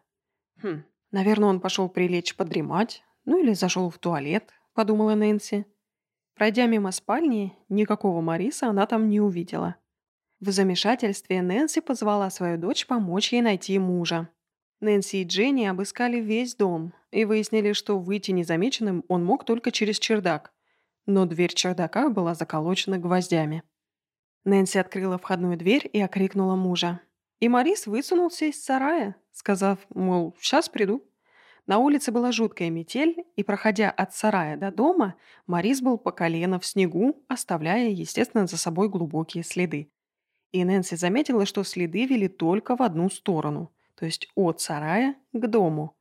[0.62, 5.66] Хм, наверное, он пошел прилечь подремать, ну или зашел в туалет, подумала Нэнси.
[6.34, 9.76] Пройдя мимо спальни, никакого Мариса она там не увидела.
[10.40, 14.30] В замешательстве Нэнси позвала свою дочь помочь ей найти мужа.
[14.80, 20.00] Нэнси и Дженни обыскали весь дом и выяснили, что выйти незамеченным он мог только через
[20.00, 20.54] чердак.
[21.06, 23.64] Но дверь чердака была заколочена гвоздями.
[24.46, 27.02] Нэнси открыла входную дверь и окрикнула мужа.
[27.40, 31.04] И Марис высунулся из сарая, сказав, мол, сейчас приду.
[31.68, 36.60] На улице была жуткая метель, и, проходя от сарая до дома, Марис был по колено
[36.60, 39.92] в снегу, оставляя, естественно, за собой глубокие следы.
[40.52, 45.48] И Нэнси заметила, что следы вели только в одну сторону– то есть от сарая к
[45.48, 45.98] дому.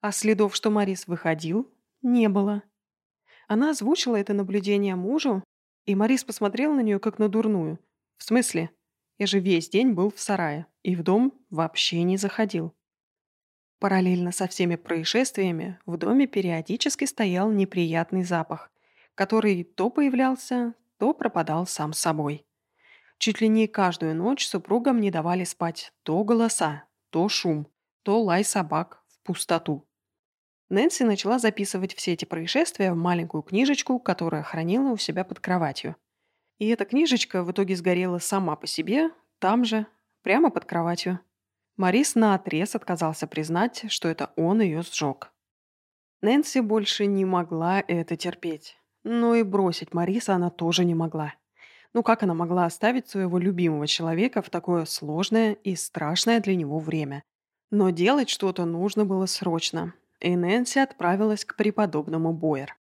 [0.00, 2.62] А следов, что Марис выходил, не было.
[3.48, 5.42] Она озвучила это наблюдение мужу,
[5.84, 7.78] и Марис посмотрел на нее как на дурную.
[8.16, 8.70] В смысле?
[9.18, 12.72] Я же весь день был в сарае и в дом вообще не заходил.
[13.80, 18.70] Параллельно со всеми происшествиями в доме периодически стоял неприятный запах,
[19.14, 22.44] который то появлялся, то пропадал сам собой.
[23.16, 27.68] Чуть ли не каждую ночь супругам не давали спать то голоса, то шум,
[28.02, 29.88] то лай собак в пустоту.
[30.68, 35.96] Нэнси начала записывать все эти происшествия в маленькую книжечку, которая хранила у себя под кроватью.
[36.58, 39.86] И эта книжечка в итоге сгорела сама по себе, там же,
[40.22, 41.18] прямо под кроватью.
[41.80, 45.32] Марис наотрез отказался признать, что это он ее сжег.
[46.20, 48.76] Нэнси больше не могла это терпеть.
[49.02, 51.32] Но и бросить Мариса она тоже не могла.
[51.94, 56.78] Ну как она могла оставить своего любимого человека в такое сложное и страшное для него
[56.78, 57.22] время?
[57.70, 62.76] Но делать что-то нужно было срочно, и Нэнси отправилась к преподобному Бойер.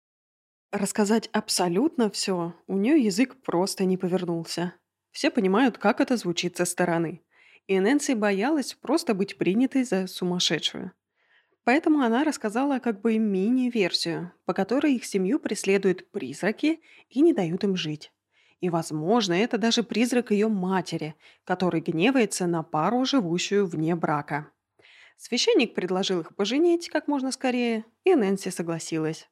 [0.71, 4.71] Рассказать абсолютно все у нее язык просто не повернулся.
[5.11, 7.24] Все понимают, как это звучит со стороны.
[7.67, 10.91] И Нэнси боялась просто быть принятой за сумасшедшую.
[11.63, 17.63] Поэтому она рассказала как бы мини-версию, по которой их семью преследуют призраки и не дают
[17.63, 18.11] им жить.
[18.61, 24.51] И, возможно, это даже призрак ее матери, который гневается на пару, живущую вне брака.
[25.17, 29.27] Священник предложил их поженить как можно скорее, и Нэнси согласилась.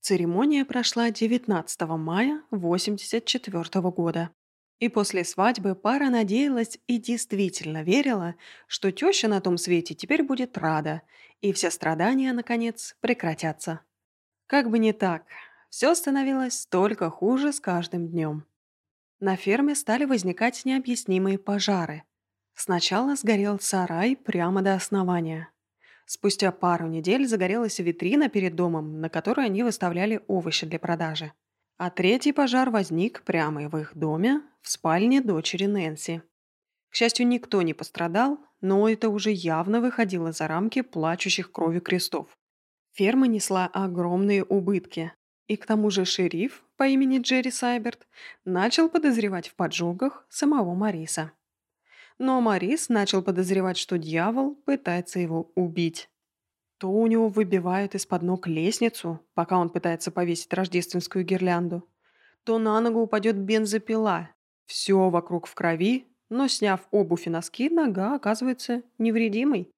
[0.00, 4.30] Церемония прошла 19 мая 1984 года.
[4.78, 8.34] И после свадьбы пара надеялась и действительно верила,
[8.66, 11.02] что теща на том свете теперь будет рада,
[11.40, 13.80] и все страдания, наконец, прекратятся.
[14.46, 15.24] Как бы не так,
[15.70, 18.44] все становилось только хуже с каждым днем.
[19.18, 22.02] На ферме стали возникать необъяснимые пожары.
[22.54, 25.50] Сначала сгорел сарай прямо до основания.
[26.04, 31.32] Спустя пару недель загорелась витрина перед домом, на которой они выставляли овощи для продажи.
[31.78, 36.22] А третий пожар возник прямо в их доме, в спальне дочери Нэнси.
[36.88, 42.36] К счастью, никто не пострадал, но это уже явно выходило за рамки плачущих кровью крестов.
[42.92, 45.12] Ферма несла огромные убытки,
[45.48, 48.06] и к тому же шериф по имени Джерри Сайберт
[48.46, 51.32] начал подозревать в поджогах самого Мариса.
[52.18, 56.08] Но Марис начал подозревать, что дьявол пытается его убить.
[56.78, 61.88] То у него выбивают из-под ног лестницу, пока он пытается повесить рождественскую гирлянду,
[62.44, 64.30] то на ногу упадет бензопила.
[64.66, 69.70] Все вокруг в крови, но сняв обувь и носки, нога оказывается невредимой.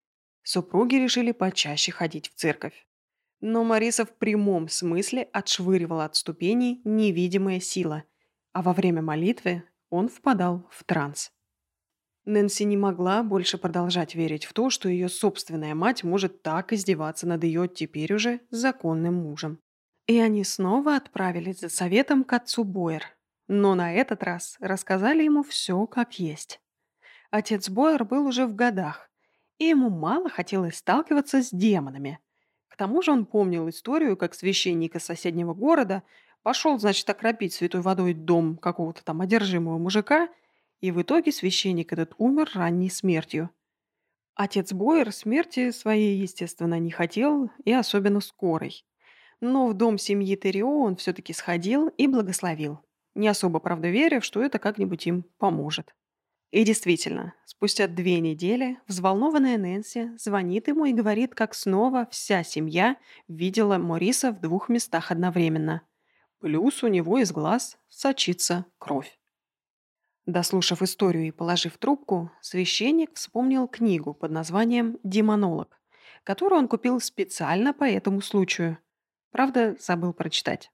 [0.43, 2.87] Супруги решили почаще ходить в церковь.
[3.41, 8.05] Но Мариса в прямом смысле отшвыривала от ступеней невидимая сила,
[8.53, 11.31] а во время молитвы он впадал в транс.
[12.29, 17.27] Нэнси не могла больше продолжать верить в то, что ее собственная мать может так издеваться
[17.27, 19.59] над ее теперь уже законным мужем.
[20.07, 23.05] И они снова отправились за советом к отцу Бойер.
[23.49, 26.61] Но на этот раз рассказали ему все как есть.
[27.31, 29.11] Отец Бойер был уже в годах,
[29.59, 32.19] и ему мало хотелось сталкиваться с демонами–
[32.79, 36.05] тому же он помнил историю, как священник из соседнего города
[36.43, 40.29] пошел, значит, окропить святой водой дом какого-то там одержимого мужика,
[40.81, 43.51] и в итоге священник этот умер ранней смертью.
[44.35, 48.85] Отец Бойер смерти своей, естественно, не хотел, и особенно скорой.
[49.41, 52.81] Но в дом семьи Террио он все-таки сходил и благословил,
[53.15, 55.95] не особо, правда, веря, что это как-нибудь им поможет.
[56.51, 62.97] И действительно, спустя две недели взволнованная Нэнси звонит ему и говорит, как снова вся семья
[63.27, 65.83] видела Мориса в двух местах одновременно.
[66.39, 69.18] Плюс у него из глаз сочится кровь.
[70.29, 75.81] Дослушав историю и положив трубку, священник вспомнил книгу под названием «Демонолог»,
[76.23, 78.77] которую он купил специально по этому случаю.
[79.31, 80.71] Правда, забыл прочитать.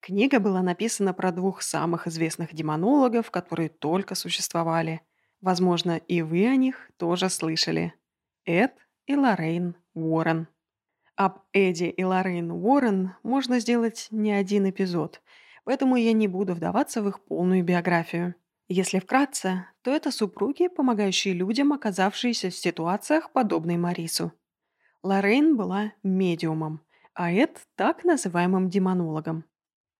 [0.00, 5.02] Книга была написана про двух самых известных демонологов, которые только существовали.
[5.42, 7.92] Возможно, и вы о них тоже слышали.
[8.46, 8.72] Эд
[9.04, 10.48] и Лоррейн Уоррен.
[11.16, 15.20] Об Эдди и Лоррейн Уоррен можно сделать не один эпизод,
[15.64, 18.36] поэтому я не буду вдаваться в их полную биографию.
[18.72, 24.32] Если вкратце, то это супруги, помогающие людям, оказавшиеся в ситуациях, подобной Марису.
[25.02, 26.80] Лоррейн была медиумом,
[27.12, 29.44] а Эд– так называемым демонологом.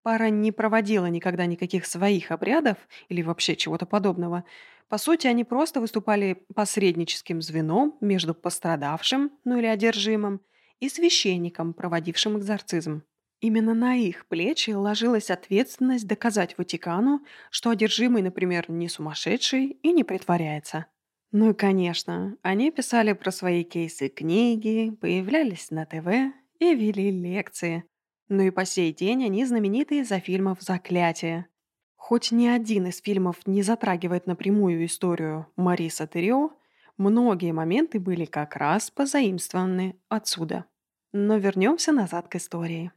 [0.05, 2.77] Пара не проводила никогда никаких своих обрядов
[3.09, 4.45] или вообще чего-то подобного.
[4.89, 10.43] По сути, они просто выступали посредническим звеном между пострадавшим, ну или одержимым,
[10.79, 13.03] и священником, проводившим экзорцизм.
[13.41, 20.05] Именно на их плечи ложилась ответственность доказать Ватикану, что одержимый, например, не сумасшедший и не
[20.05, 20.87] притворяется.
[21.33, 27.85] Ну и, конечно, они писали про свои кейсы книги, появлялись на ТВ и вели лекции.
[28.29, 31.47] Но и по сей день они знамениты из-за фильмов «Заклятие».
[31.97, 36.51] Хоть ни один из фильмов не затрагивает напрямую историю Мариса Террио,
[36.97, 40.65] многие моменты были как раз позаимствованы отсюда.
[41.13, 42.93] Но вернемся назад к истории.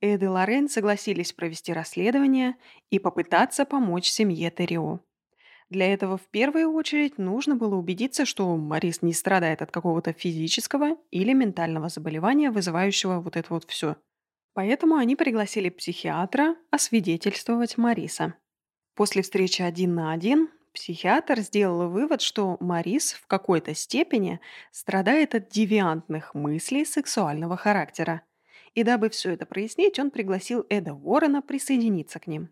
[0.00, 2.56] Эд и Лорен согласились провести расследование
[2.90, 5.00] и попытаться помочь семье Террио.
[5.70, 10.96] Для этого в первую очередь нужно было убедиться, что Марис не страдает от какого-то физического
[11.10, 13.96] или ментального заболевания, вызывающего вот это вот все–
[14.58, 18.34] Поэтому они пригласили психиатра освидетельствовать Мариса.
[18.96, 24.40] После встречи один на один психиатр сделал вывод, что Марис в какой-то степени
[24.72, 28.22] страдает от девиантных мыслей сексуального характера.
[28.74, 32.50] И дабы все это прояснить, он пригласил Эда Уоррена присоединиться к ним.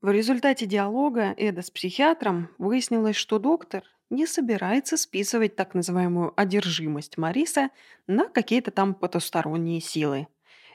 [0.00, 7.16] В результате диалога Эда с психиатром выяснилось, что доктор не собирается списывать так называемую одержимость
[7.16, 7.70] Мариса
[8.06, 10.28] на какие-то там потусторонние силы.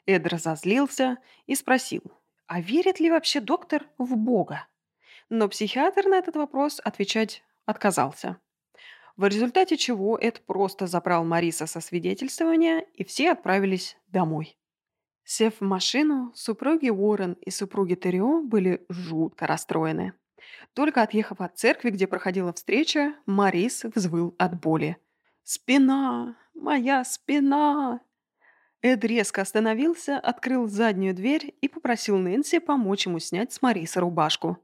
[0.06, 2.02] Эд разозлился и спросил,
[2.47, 4.67] а верит ли вообще доктор в Бога?
[5.30, 8.38] Но психиатр на этот вопрос отвечать отказался.
[9.15, 14.58] В результате чего Эд просто забрал Мариса со свидетельствования, и все отправились домой.
[15.32, 20.13] Сев в машину, супруги Уоррен и супруги Террио были жутко расстроены.
[20.74, 24.98] Только отъехав от церкви, где проходила встреча, Марис взвыл от боли.
[25.44, 26.36] «Спина!
[26.56, 28.02] Моя спина!»
[28.82, 34.58] Эд резко остановился, открыл заднюю дверь и попросил Нэнси помочь ему снять с Мариса рубашку.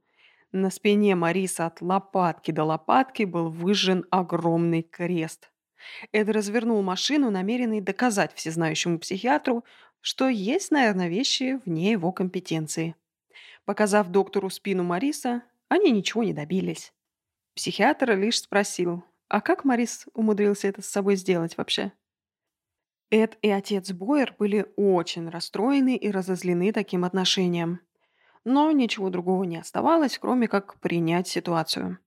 [0.51, 5.51] На спине Мариса от лопатки до лопатки был выжжен огромный крест.
[6.11, 9.63] Эд развернул машину, намеренный доказать всезнающему психиатру,
[10.05, 12.95] что есть, наверное, вещи вне его компетенции.
[13.65, 16.93] Показав доктору спину Мариса, они ничего не добились.
[17.55, 21.91] Психиатр лишь спросил, а как Марис умудрился это с собой сделать вообще?
[23.09, 27.79] Эд и отец Бойер были очень расстроены и разозлены таким отношением.
[28.43, 31.97] Но ничего другого не оставалось, кроме как принять ситуацию.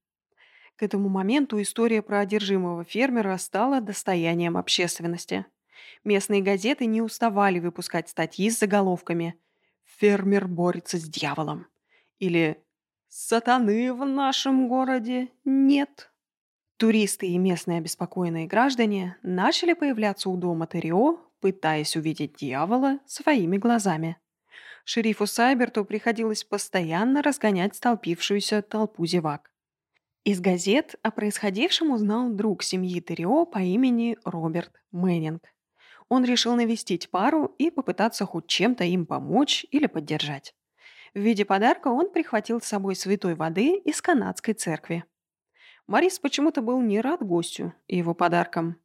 [0.76, 5.46] К этому моменту история про одержимого фермера стала достоянием общественности.
[6.04, 9.38] Местные газеты не уставали выпускать статьи с заголовками
[9.84, 11.66] «Фермер борется с дьяволом»
[12.18, 12.62] или
[13.08, 16.12] «Сатаны в нашем городе нет».
[16.76, 24.16] Туристы и местные обеспокоенные граждане начали появляться у дома Терио, пытаясь увидеть дьявола своими глазами.
[24.84, 29.50] Шерифу Сайберту приходилось постоянно разгонять столпившуюся толпу зевак.
[30.24, 35.42] Из газет о происходившем узнал друг семьи Терио по имени Роберт Мэннинг.
[36.08, 40.54] Он решил навестить пару и попытаться хоть чем-то им помочь или поддержать.
[41.14, 45.04] В виде подарка он прихватил с собой святой воды из канадской церкви.
[45.86, 48.76] Марис почему-то был не рад гостю и его подаркам.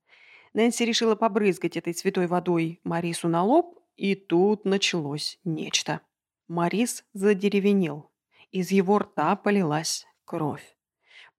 [0.54, 6.02] Нэнси решила побрызгать этой святой водой Марису на лоб, и тут началось нечто.
[6.48, 8.12] Марис задеревенел.
[8.52, 10.76] Из его рта полилась кровь.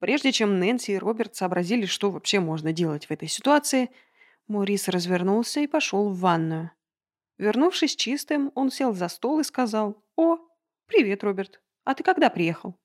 [0.00, 3.90] Прежде чем Нэнси и Роберт сообразили, что вообще можно делать в этой ситуации,
[4.46, 6.70] Морис развернулся и пошел в ванную.
[7.38, 10.38] Вернувшись чистым, он сел за стол и сказал «О,
[10.86, 11.60] привет, Роберт.
[11.84, 12.78] А ты когда приехал?»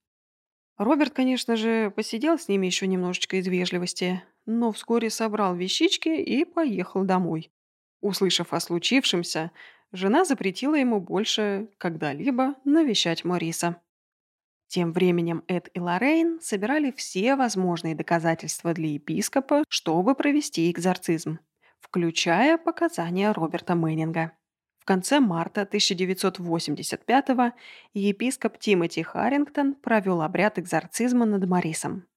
[0.77, 6.45] Роберт, конечно же, посидел с ними еще немножечко из вежливости, но вскоре собрал вещички и
[6.45, 7.51] поехал домой.
[7.99, 9.51] Услышав о случившемся,
[9.91, 13.81] жена запретила ему больше когда-либо навещать Мориса.
[14.67, 21.39] Тем временем Эд и Лоррейн собирали все возможные доказательства для епископа, чтобы провести экзорцизм,
[21.81, 24.33] включая показания Роберта Мэннинга.
[24.79, 27.53] В конце марта 1985-го
[27.93, 32.07] епископ Тимоти Харрингтон провел обряд экзорцизма над Марисом.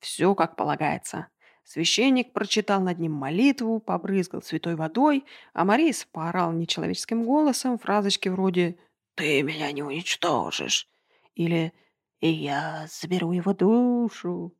[0.00, 1.28] Все как полагается.
[1.64, 8.78] Священник прочитал над ним молитву, побрызгал святой водой, а Марис поорал нечеловеческим голосом фразочки вроде
[9.16, 10.88] «Ты меня не уничтожишь»
[11.34, 11.72] или
[12.20, 14.54] «И я заберу его душу».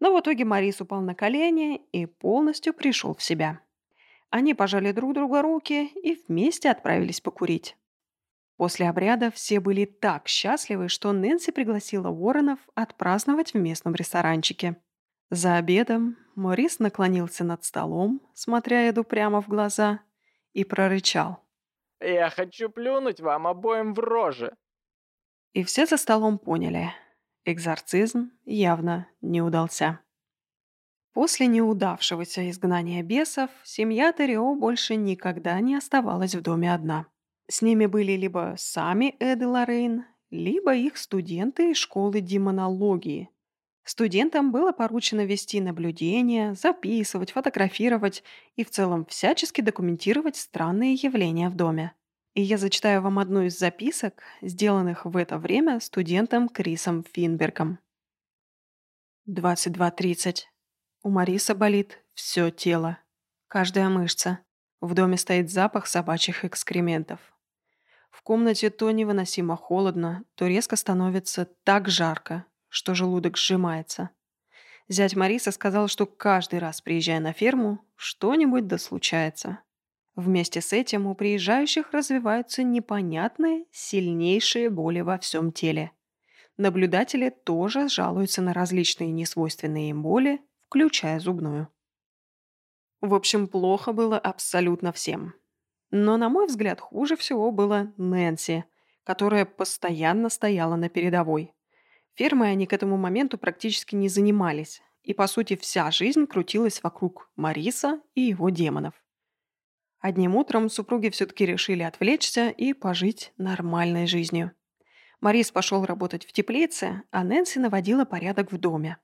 [0.00, 3.60] Но в итоге Марис упал на колени и полностью пришел в себя.
[4.30, 7.76] Они пожали друг другу руки и вместе отправились покурить.
[8.56, 14.76] После обряда все были так счастливы, что Нэнси пригласила Уорренов отпраздновать в местном ресторанчике.
[15.30, 20.00] За обедом Морис наклонился над столом, смотря Эду прямо в глаза,
[20.52, 21.40] и прорычал.
[22.00, 24.54] «Я хочу плюнуть вам обоим в рожи!»
[25.52, 26.92] И все за столом поняли.
[27.44, 30.00] Экзорцизм явно не удался.
[31.14, 37.06] После неудавшегося изгнания бесов семья Терио больше никогда не оставалась в доме одна.
[37.48, 43.30] С ними были либо сами Эд и Лоррейн, либо их студенты из школы демонологии,
[43.84, 48.24] Студентам было поручено вести наблюдения, записывать, фотографировать
[48.56, 51.92] и в целом всячески документировать странные явления в доме.
[52.32, 57.78] И я зачитаю вам одну из записок, сделанных в это время студентом Крисом Финбергом.
[59.28, 60.53] 22.30.
[61.06, 62.96] У Мариса болит все тело,
[63.48, 64.38] каждая мышца.
[64.80, 67.20] В доме стоит запах собачьих экскрементов.
[68.10, 74.08] В комнате то невыносимо холодно, то резко становится так жарко, что желудок сжимается.
[74.88, 79.58] Зять Мариса сказал, что каждый раз, приезжая на ферму, что-нибудь да случается.
[80.16, 85.90] Вместе с этим у приезжающих развиваются непонятные, сильнейшие боли во всем теле.
[86.56, 91.68] Наблюдатели тоже жалуются на различные несвойственные им боли, включая зубную.
[93.00, 95.34] В общем, плохо было абсолютно всем.
[95.90, 98.64] Но, на мой взгляд, хуже всего было Нэнси,
[99.04, 101.52] которая постоянно стояла на передовой.
[102.14, 107.30] Фермой они к этому моменту практически не занимались, и, по сути, вся жизнь крутилась вокруг
[107.36, 108.94] Мариса и его демонов.
[110.00, 114.52] Одним утром супруги все-таки решили отвлечься и пожить нормальной жизнью.
[115.20, 118.98] Марис пошел работать в теплице, а Нэнси наводила порядок в доме.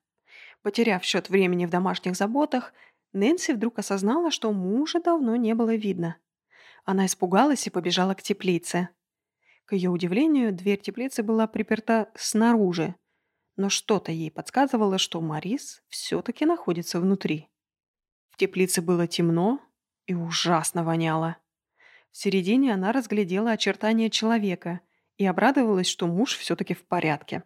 [0.62, 2.72] Потеряв счет времени в домашних заботах,
[3.12, 6.16] Нэнси вдруг осознала, что мужа давно не было видно.
[6.84, 8.88] Она испугалась и побежала к теплице.
[9.64, 12.94] К ее удивлению, дверь теплицы была приперта снаружи,
[13.56, 17.48] но что-то ей подсказывало, что Марис все-таки находится внутри.
[18.30, 19.60] В теплице было темно
[20.06, 21.36] и ужасно воняло.
[22.10, 24.80] В середине она разглядела очертания человека
[25.16, 27.44] и обрадовалась, что муж все-таки в порядке.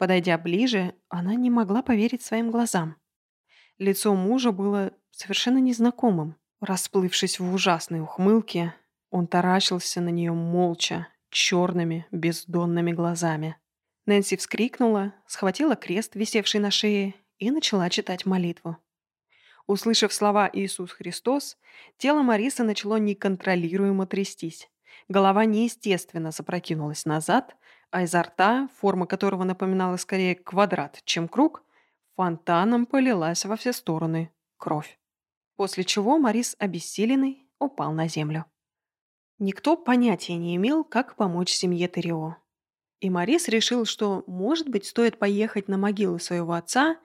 [0.00, 2.96] Подойдя ближе, она не могла поверить своим глазам.
[3.76, 6.36] Лицо мужа было совершенно незнакомым.
[6.62, 8.74] Расплывшись в ужасной ухмылке,
[9.10, 13.56] он таращился на нее молча черными, бездонными глазами.
[14.06, 18.78] Нэнси вскрикнула, схватила крест, висевший на шее, и начала читать молитву.
[19.66, 21.58] Услышав слова «Иисус Христос»,
[21.98, 24.70] тело Марисы начало неконтролируемо трястись.
[25.08, 27.54] Голова неестественно запрокинулась назад,
[27.90, 31.62] а изо рта, форма которого напоминала скорее квадрат, чем круг,
[32.16, 34.98] фонтаном полилась во все стороны кровь.
[35.56, 38.46] После чего Марис, обессиленный, упал на землю.
[39.38, 42.36] Никто понятия не имел, как помочь семье Терио.
[43.00, 46.98] И Марис решил, что, может быть, стоит поехать на могилу своего отца,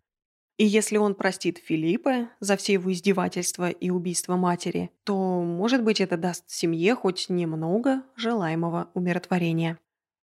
[0.58, 6.00] и если он простит Филиппа за все его издевательства и убийство матери, то, может быть,
[6.00, 9.78] это даст семье хоть немного желаемого умиротворения.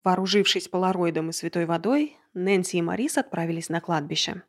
[0.04, 4.42] Вооружившись полароидом и святой водой, Нэнси и Марис отправились на кладбище.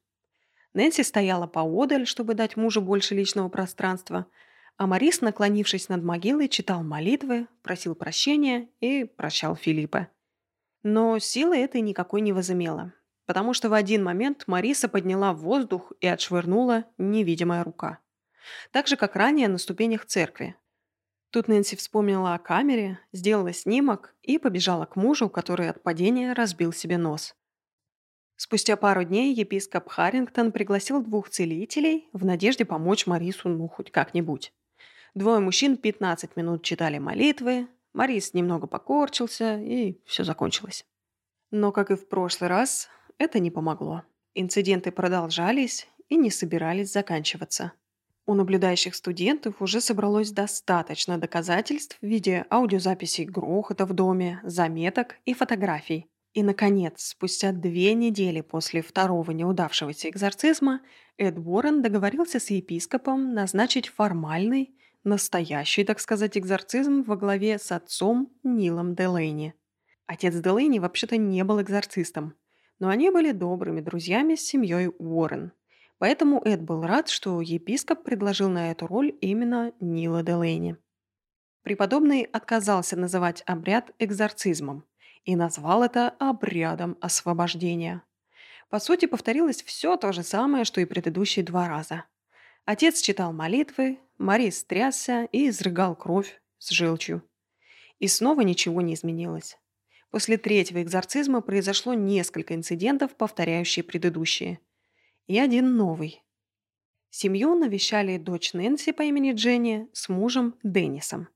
[0.73, 4.25] Нэнси стояла поодаль, чтобы дать мужу больше личного пространства–
[4.77, 10.07] а Марис, наклонившись над могилой, читал молитвы, просил прощения и прощал Филиппа.
[10.81, 12.93] Но силы этой никакой не возымела,
[13.25, 17.99] потому что в один момент Мариса подняла в воздух и отшвырнула невидимая рука.
[18.71, 20.55] Так же, как ранее на ступенях церкви.
[21.33, 26.71] Тут Нэнси вспомнила о камере, сделала снимок и побежала к мужу, который от падения разбил
[26.71, 27.35] себе нос.
[28.35, 34.53] Спустя пару дней епископ Харрингтон пригласил двух целителей в надежде помочь Марису ну хоть как-нибудь.
[35.15, 40.85] Двое мужчин 15 минут читали молитвы, Марис немного покорчился, и все закончилось.
[41.49, 44.03] Но, как и в прошлый раз, это не помогло.
[44.35, 47.71] Инциденты продолжались и не собирались заканчиваться.
[48.25, 55.33] У наблюдающих студентов уже собралось достаточно доказательств в виде аудиозаписей грохота в доме, заметок и
[55.33, 56.07] фотографий.
[56.33, 60.81] И, наконец, спустя две недели после второго неудавшегося экзорцизма,
[61.17, 68.31] Эд Уоррен договорился с епископом назначить формальный, настоящий, так сказать, экзорцизм во главе с отцом
[68.41, 69.53] Нилом Делейни.
[70.07, 72.35] Отец Делейни вообще-то не был экзорцистом,
[72.79, 75.51] но они были добрыми друзьями с семьей Уоррен.
[75.97, 80.77] Поэтому Эд был рад, что епископ предложил на эту роль именно Нила Делейни.
[81.63, 84.83] Преподобный отказался называть обряд экзорцизмом
[85.23, 88.03] и назвал это обрядом освобождения.
[88.69, 92.05] По сути, повторилось все то же самое, что и предыдущие два раза.
[92.65, 97.23] Отец читал молитвы, Марис трясся и изрыгал кровь с желчью.
[97.99, 99.57] И снова ничего не изменилось.
[100.11, 104.59] После третьего экзорцизма произошло несколько инцидентов, повторяющие предыдущие.
[105.27, 106.23] И один новый.
[107.09, 111.29] Семью навещали дочь Нэнси по имени Дженни с мужем Деннисом.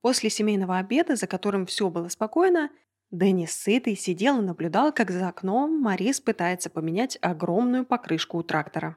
[0.00, 2.70] После семейного обеда, за которым все было спокойно,
[3.10, 8.96] Деннис сытый сидел и наблюдал, как за окном Марис пытается поменять огромную покрышку у трактора.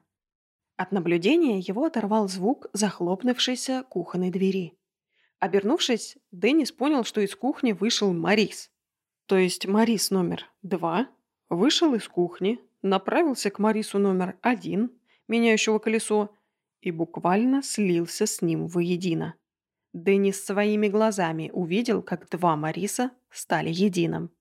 [0.77, 4.77] От наблюдения его оторвал звук захлопнувшейся кухонной двери.
[5.39, 8.71] Обернувшись, Деннис понял, что из кухни вышел Марис.
[9.25, 11.09] То есть Марис номер два
[11.49, 14.91] вышел из кухни, направился к Марису номер один,
[15.27, 16.35] меняющего колесо,
[16.81, 19.35] и буквально слился с ним воедино.
[19.93, 24.31] Деннис своими глазами увидел, как два Мариса стали единым.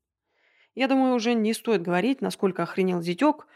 [0.75, 3.47] Я думаю, уже не стоит говорить, насколько охренел зятек.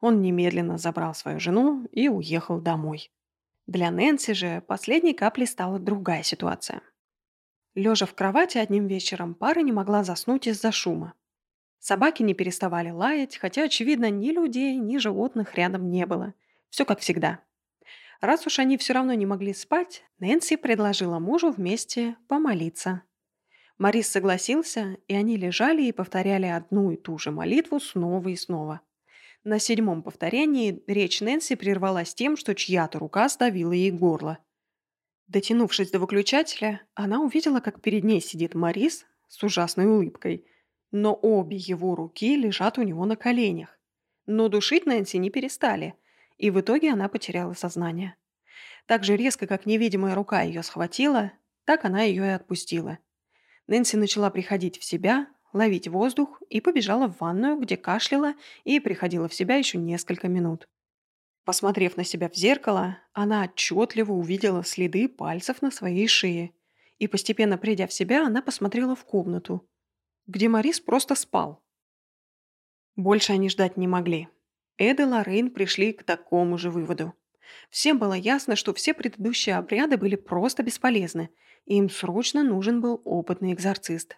[0.00, 3.10] Он немедленно забрал свою жену и уехал домой.
[3.66, 6.82] Для Нэнси же последней каплей стала другая ситуация.
[7.74, 11.14] Лежа в кровати одним вечером, пара не могла заснуть из-за шума.
[11.84, 16.32] Собаки не переставали лаять, хотя, очевидно, ни людей, ни животных рядом не было.
[16.70, 17.40] Все как всегда.
[18.22, 23.02] Раз уж они все равно не могли спать, Нэнси предложила мужу вместе помолиться.
[23.76, 28.80] Марис согласился, и они лежали и повторяли одну и ту же молитву снова и снова.
[29.42, 34.38] На седьмом повторении речь Нэнси прервалась тем, что чья-то рука сдавила ей горло.
[35.26, 40.46] Дотянувшись до выключателя, она увидела, как перед ней сидит Марис с ужасной улыбкой,
[40.96, 43.78] но обе его руки лежат у него на коленях.
[44.26, 45.94] Но душить Нэнси не перестали–
[46.38, 48.16] и в итоге она потеряла сознание.
[48.86, 51.32] Так же резко, как невидимая рука ее схватила,
[51.64, 52.98] так она ее и отпустила.
[53.66, 58.34] Нэнси начала приходить в себя, ловить воздух и побежала в ванную, где кашляла
[58.64, 60.68] и приходила в себя еще несколько минут.
[61.44, 66.52] Посмотрев на себя в зеркало, она отчетливо увидела следы пальцев на своей шее.
[66.98, 69.68] И постепенно придя в себя, она посмотрела в комнату,
[70.26, 71.62] где Марис просто спал.
[72.96, 74.28] Больше они ждать не могли.
[74.78, 77.14] Эд и Лоррейн пришли к такому же выводу.
[77.70, 81.30] Всем было ясно, что все предыдущие обряды были просто бесполезны,
[81.66, 84.16] и им срочно нужен был опытный экзорцист.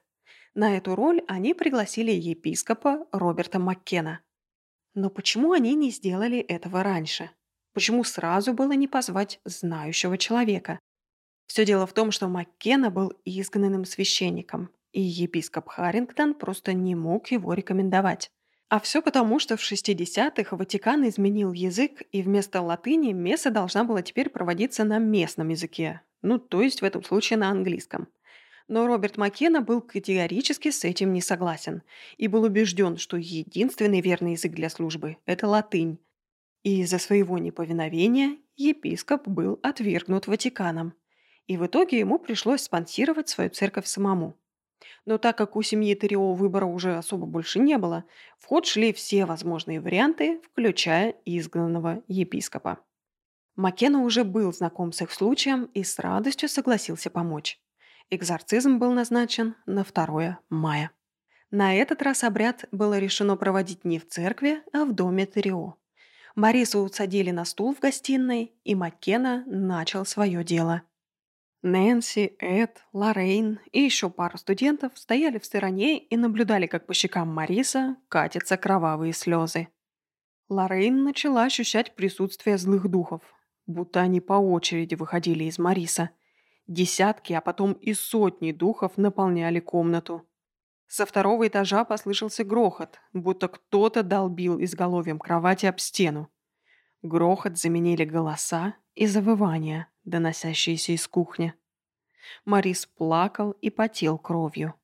[0.55, 4.21] На эту роль они пригласили епископа Роберта Маккена.
[4.95, 7.31] Но почему они не сделали этого раньше?
[7.75, 10.79] Почему сразу было не позвать знающего человека?
[11.47, 17.31] Все дело в том, что Маккена был изгнанным священником, и епископ Харрингтон просто не мог
[17.31, 18.31] его рекомендовать.
[18.71, 24.01] А все потому, что в 60-х Ватикан изменил язык, и вместо латыни месса должна была
[24.01, 28.09] теперь проводиться на местном языке, ну, то есть в этом случае на английском.
[28.69, 31.83] Но Роберт Маккена был категорически с этим не согласен
[32.17, 35.99] и был убежден, что единственный верный язык для службы– это латынь.
[36.63, 40.95] И из-за своего неповиновения епископ был отвергнут Ватиканом.
[41.47, 44.37] И в итоге ему пришлось спонсировать свою церковь самому.
[45.05, 48.05] Но так как у семьи Терио выбора уже особо больше не было,
[48.39, 52.79] в ход шли все возможные варианты, включая изгнанного епископа.
[53.57, 57.61] Маккена уже был знаком с их случаем и с радостью согласился помочь.
[58.11, 60.91] Экзорцизм был назначен на 2 мая.
[61.51, 65.75] На этот раз обряд было решено проводить не в церкви, а в доме Терио.
[66.35, 70.83] Марису усадили на стул в гостиной, и Маккена начал свое дело–
[71.67, 77.35] Нэнси, Эд, Лоррейн и еще пару студентов стояли в стороне и наблюдали, как по щекам
[77.35, 79.67] Мариса катятся кровавые слезы.
[80.49, 83.23] Лоррейн начала ощущать присутствие злых духов,
[83.67, 86.11] будто они по очереди выходили из Мариса.
[86.69, 90.25] Десятки, а потом и сотни духов наполняли комнату.
[90.87, 96.31] Со второго этажа послышался грохот, будто кто-то долбил изголовьем кровати об стену.
[97.03, 101.53] Грохот заменили голоса и завывания, доносящиеся из кухни.
[102.45, 104.75] Морис плакал и потел кровью.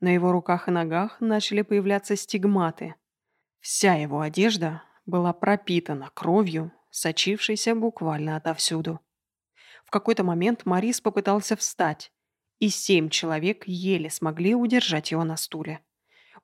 [0.00, 2.94] На его руках и ногах начали появляться стигматы.
[3.58, 9.00] Вся его одежда была пропитана кровью, сочившейся буквально отовсюду.
[9.84, 12.12] В какой-то момент Морис попытался встать,
[12.58, 15.80] и семь человек еле смогли удержать его на стуле.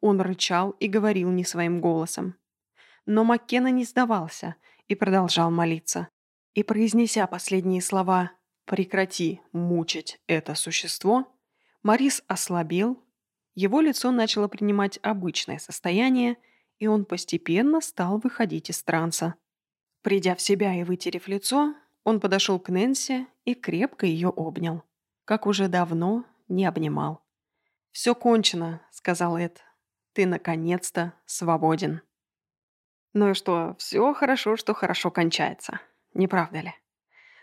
[0.00, 2.36] Он рычал и говорил не своим голосом.
[3.06, 4.56] Но Маккена не сдавался
[4.88, 6.08] и продолжал молиться.
[6.54, 8.32] И произнеся последние слова
[8.64, 11.30] «прекрати мучить это существо»,
[11.82, 13.02] Марис ослабел,
[13.54, 16.38] его лицо начало принимать обычное состояние,
[16.78, 19.34] и он постепенно стал выходить из транса.
[20.02, 21.74] Придя в себя и вытерев лицо,
[22.04, 24.82] он подошел к Нэнси и крепко ее обнял,
[25.24, 27.24] как уже давно не обнимал.
[27.92, 29.62] «Все кончено»,— сказал Эд.
[30.12, 32.00] «Ты наконец-то свободен».
[33.12, 35.80] Ну и что, все хорошо, что хорошо кончается,
[36.14, 36.74] не правда ли?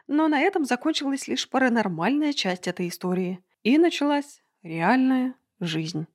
[0.08, 6.08] Но на этом закончилась лишь паранормальная часть этой истории, и началась реальная жизнь.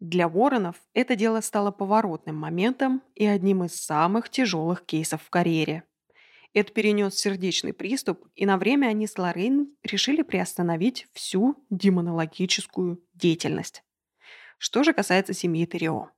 [0.00, 5.82] Для Воронов это дело стало поворотным моментом и одним из самых тяжелых кейсов в карьере.
[6.54, 13.82] Эд перенес сердечный приступ, и на время они с Лоррейн решили приостановить всю демонологическую деятельность.
[14.56, 16.10] Что же касается семьи Терио.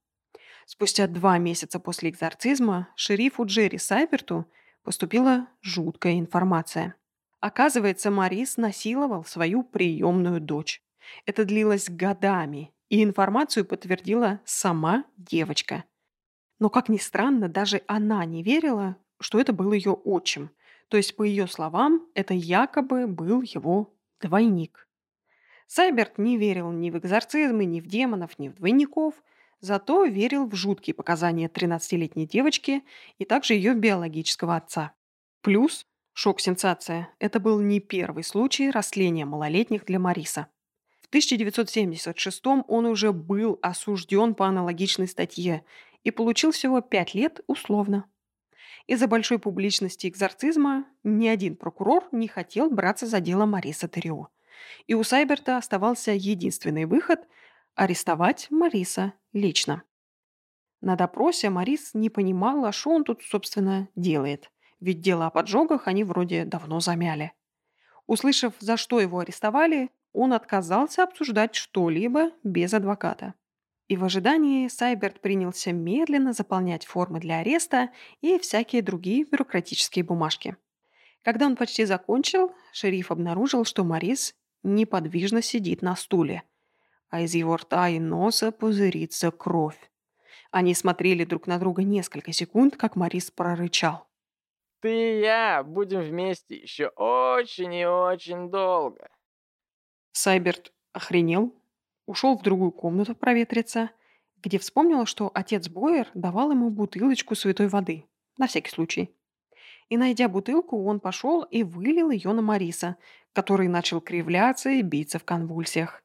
[0.66, 4.46] Спустя два месяца после экзорцизма шерифу Джерри Сайберту
[4.82, 6.94] поступила жуткая информация.
[7.40, 10.82] Оказывается, Марис насиловал свою приемную дочь.
[11.26, 15.84] Это длилось годами, и информацию подтвердила сама девочка.
[16.58, 20.50] Но, как ни странно, даже она не верила, что это был ее отчим.
[20.88, 24.86] То есть, по ее словам, это якобы был его двойник.
[25.66, 29.14] Сайберт не верил ни в экзорцизмы, ни в демонов, ни в двойников,
[29.60, 32.82] зато верил в жуткие показания 13-летней девочки
[33.18, 34.92] и также ее биологического отца.
[35.42, 40.48] Плюс, шок-сенсация, это был не первый случай растления малолетних для Мариса.
[41.02, 45.64] В 1976 он уже был осужден по аналогичной статье
[46.04, 48.04] и получил всего 5 лет условно.
[48.86, 54.28] Из-за большой публичности экзорцизма ни один прокурор не хотел браться за дело Мариса Терио.
[54.86, 57.20] И у Сайберта оставался единственный выход–
[57.74, 59.82] арестовать Мариса лично.
[60.80, 64.50] На допросе Марис не понимала, что он тут, собственно, делает.
[64.80, 67.32] Ведь дело о поджогах они вроде давно замяли.
[68.06, 73.34] Услышав, за что его арестовали, он отказался обсуждать что-либо без адвоката.
[73.88, 77.90] И в ожидании Сайберт принялся медленно заполнять формы для ареста
[78.20, 80.56] и всякие другие бюрократические бумажки.
[81.22, 86.44] Когда он почти закончил, шериф обнаружил, что Марис неподвижно сидит на стуле,
[87.10, 89.90] а из его рта и носа пузырится кровь.
[90.50, 94.08] Они смотрели друг на друга несколько секунд, как Марис прорычал.
[94.80, 99.10] Ты и я будем вместе еще очень и очень долго.
[100.12, 101.54] Сайберт охренел,
[102.06, 103.90] ушел в другую комнату проветриться,
[104.38, 108.06] где вспомнил, что отец Бойер давал ему бутылочку святой воды,
[108.38, 109.14] на всякий случай.
[109.90, 112.96] И, найдя бутылку, он пошел и вылил ее на Мариса,
[113.32, 116.02] который начал кривляться и биться в конвульсиях.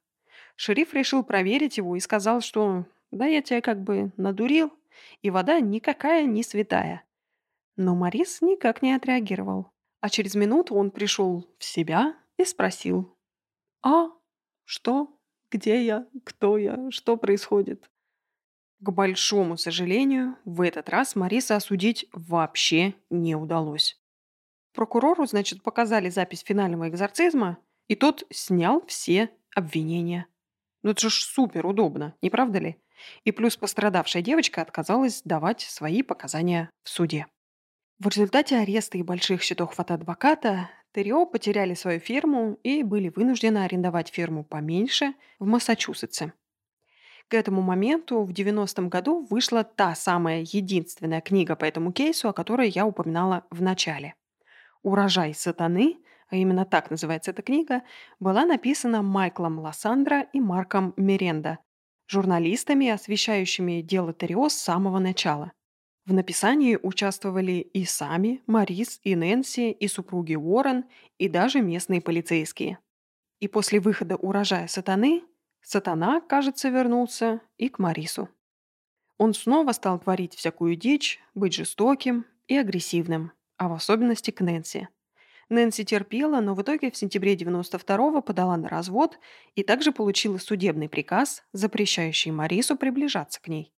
[0.55, 4.73] Шериф решил проверить его и сказал, что «да я тебя как бы надурил,
[5.21, 7.03] и вода никакая не святая».
[7.77, 9.71] Но Марис никак не отреагировал.
[10.01, 13.13] А через минуту он пришел в себя и спросил
[13.81, 14.09] «А,
[14.63, 15.15] что?»
[15.51, 16.05] Где я?
[16.23, 16.91] Кто я?
[16.91, 17.89] Что происходит?
[18.79, 23.97] К большому сожалению, в этот раз Мариса осудить вообще не удалось.
[24.73, 30.27] Прокурору, значит, показали запись финального экзорцизма, и тот снял все обвинения.
[30.86, 32.77] Ну это же супер удобно, не правда ли?
[33.23, 37.25] И плюс пострадавшая девочка отказалась давать свои показания в суде.
[37.97, 43.65] В результате ареста и больших счетов от адвоката Терио потеряли свою ферму и были вынуждены
[43.65, 46.33] арендовать ферму поменьше в Массачусетсе.
[47.29, 52.33] К этому моменту в 90-м году вышла та самая единственная книга по этому кейсу, о
[52.33, 54.13] которой я упоминала в начале.
[54.83, 55.97] «Урожай сатаны»,
[56.30, 57.84] а именно так называется эта книга,
[58.19, 61.59] была написана Майклом Лассандро и Марком Меренда,
[62.07, 65.51] журналистами, освещающими дело Терио с самого начала–
[66.05, 70.86] в написании участвовали и сами Марис, и Нэнси, и супруги Уоррен,
[71.17, 72.78] и даже местные полицейские.
[73.39, 75.23] И после выхода «Урожая сатаны»
[75.61, 78.30] сатана, кажется, вернулся и к Марису.
[79.17, 84.88] Он снова стал творить всякую дичь, быть жестоким и агрессивным, а в особенности к Нэнси.
[85.49, 89.19] Нэнси терпела, но в итоге в сентябре 92-го подала на развод
[89.53, 93.71] и также получила судебный приказ, запрещающий Марису приближаться к ней.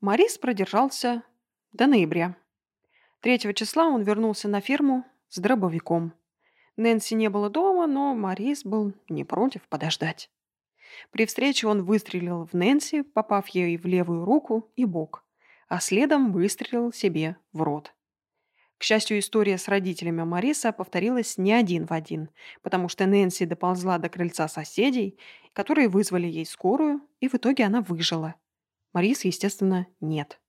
[0.00, 1.22] Марис продержался
[1.72, 2.36] до ноября.
[3.20, 6.12] Третьего числа он вернулся на ферму с дробовиком.
[6.76, 10.30] Нэнси не было дома, но Марис был не против подождать.
[11.10, 15.24] При встрече он выстрелил в Нэнси, попав ей в левую руку и бок,
[15.68, 17.94] а следом выстрелил себе в рот.
[18.78, 22.28] К счастью, история с родителями Мариса повторилась не один в один,
[22.62, 25.18] потому что Нэнси доползла до крыльца соседей,
[25.52, 28.34] которые вызвали ей скорую, и в итоге она выжила.
[28.92, 30.40] Марис, естественно, нет.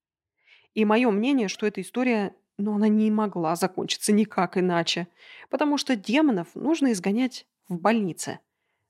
[0.73, 5.07] И мое мнение, что эта история, ну, она не могла закончиться никак иначе,
[5.49, 8.39] потому что демонов нужно изгонять в больнице.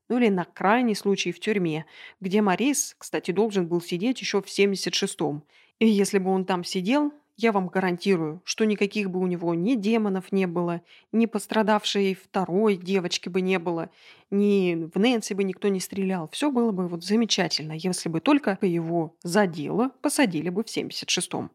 [0.08, 1.84] Ну или на крайний случай в тюрьме,
[2.20, 5.42] где Марис, кстати, должен был сидеть еще в 76-м.
[5.78, 9.74] И если бы он там сидел, я вам гарантирую, что никаких бы у него ни
[9.74, 10.80] демонов не было,
[11.12, 13.90] ни пострадавшей второй девочки бы не было,
[14.30, 16.28] ни в Нэнси бы никто не стрелял.
[16.32, 21.50] Все было бы вот замечательно, если бы только его за дело посадили бы в 76-м.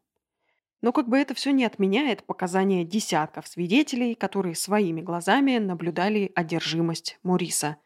[0.81, 7.19] Но как бы это все не отменяет показания десятков свидетелей, которые своими глазами наблюдали одержимость
[7.23, 7.77] Мориса.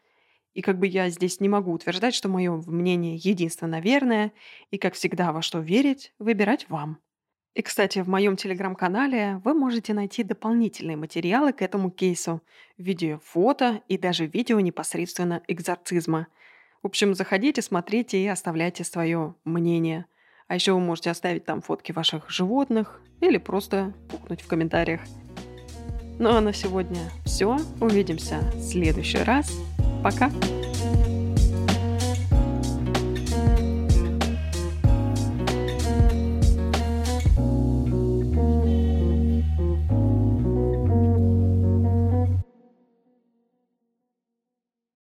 [0.54, 4.32] И как бы я здесь не могу утверждать, что мое мнение единственно верное,
[4.70, 6.98] и, как всегда, во что верить, выбирать вам.
[7.56, 12.42] И, кстати, в моем телеграм-канале вы можете найти дополнительные материалы к этому кейсу
[12.76, 16.26] в виде фото и даже видео непосредственно экзорцизма.
[16.82, 20.04] В общем, заходите, смотрите и оставляйте свое мнение.
[20.48, 25.00] А еще вы можете оставить там фотки ваших животных или просто пукнуть в комментариях.
[26.18, 27.56] Ну а на сегодня все.
[27.80, 29.50] Увидимся в следующий раз.
[30.04, 30.30] Пока!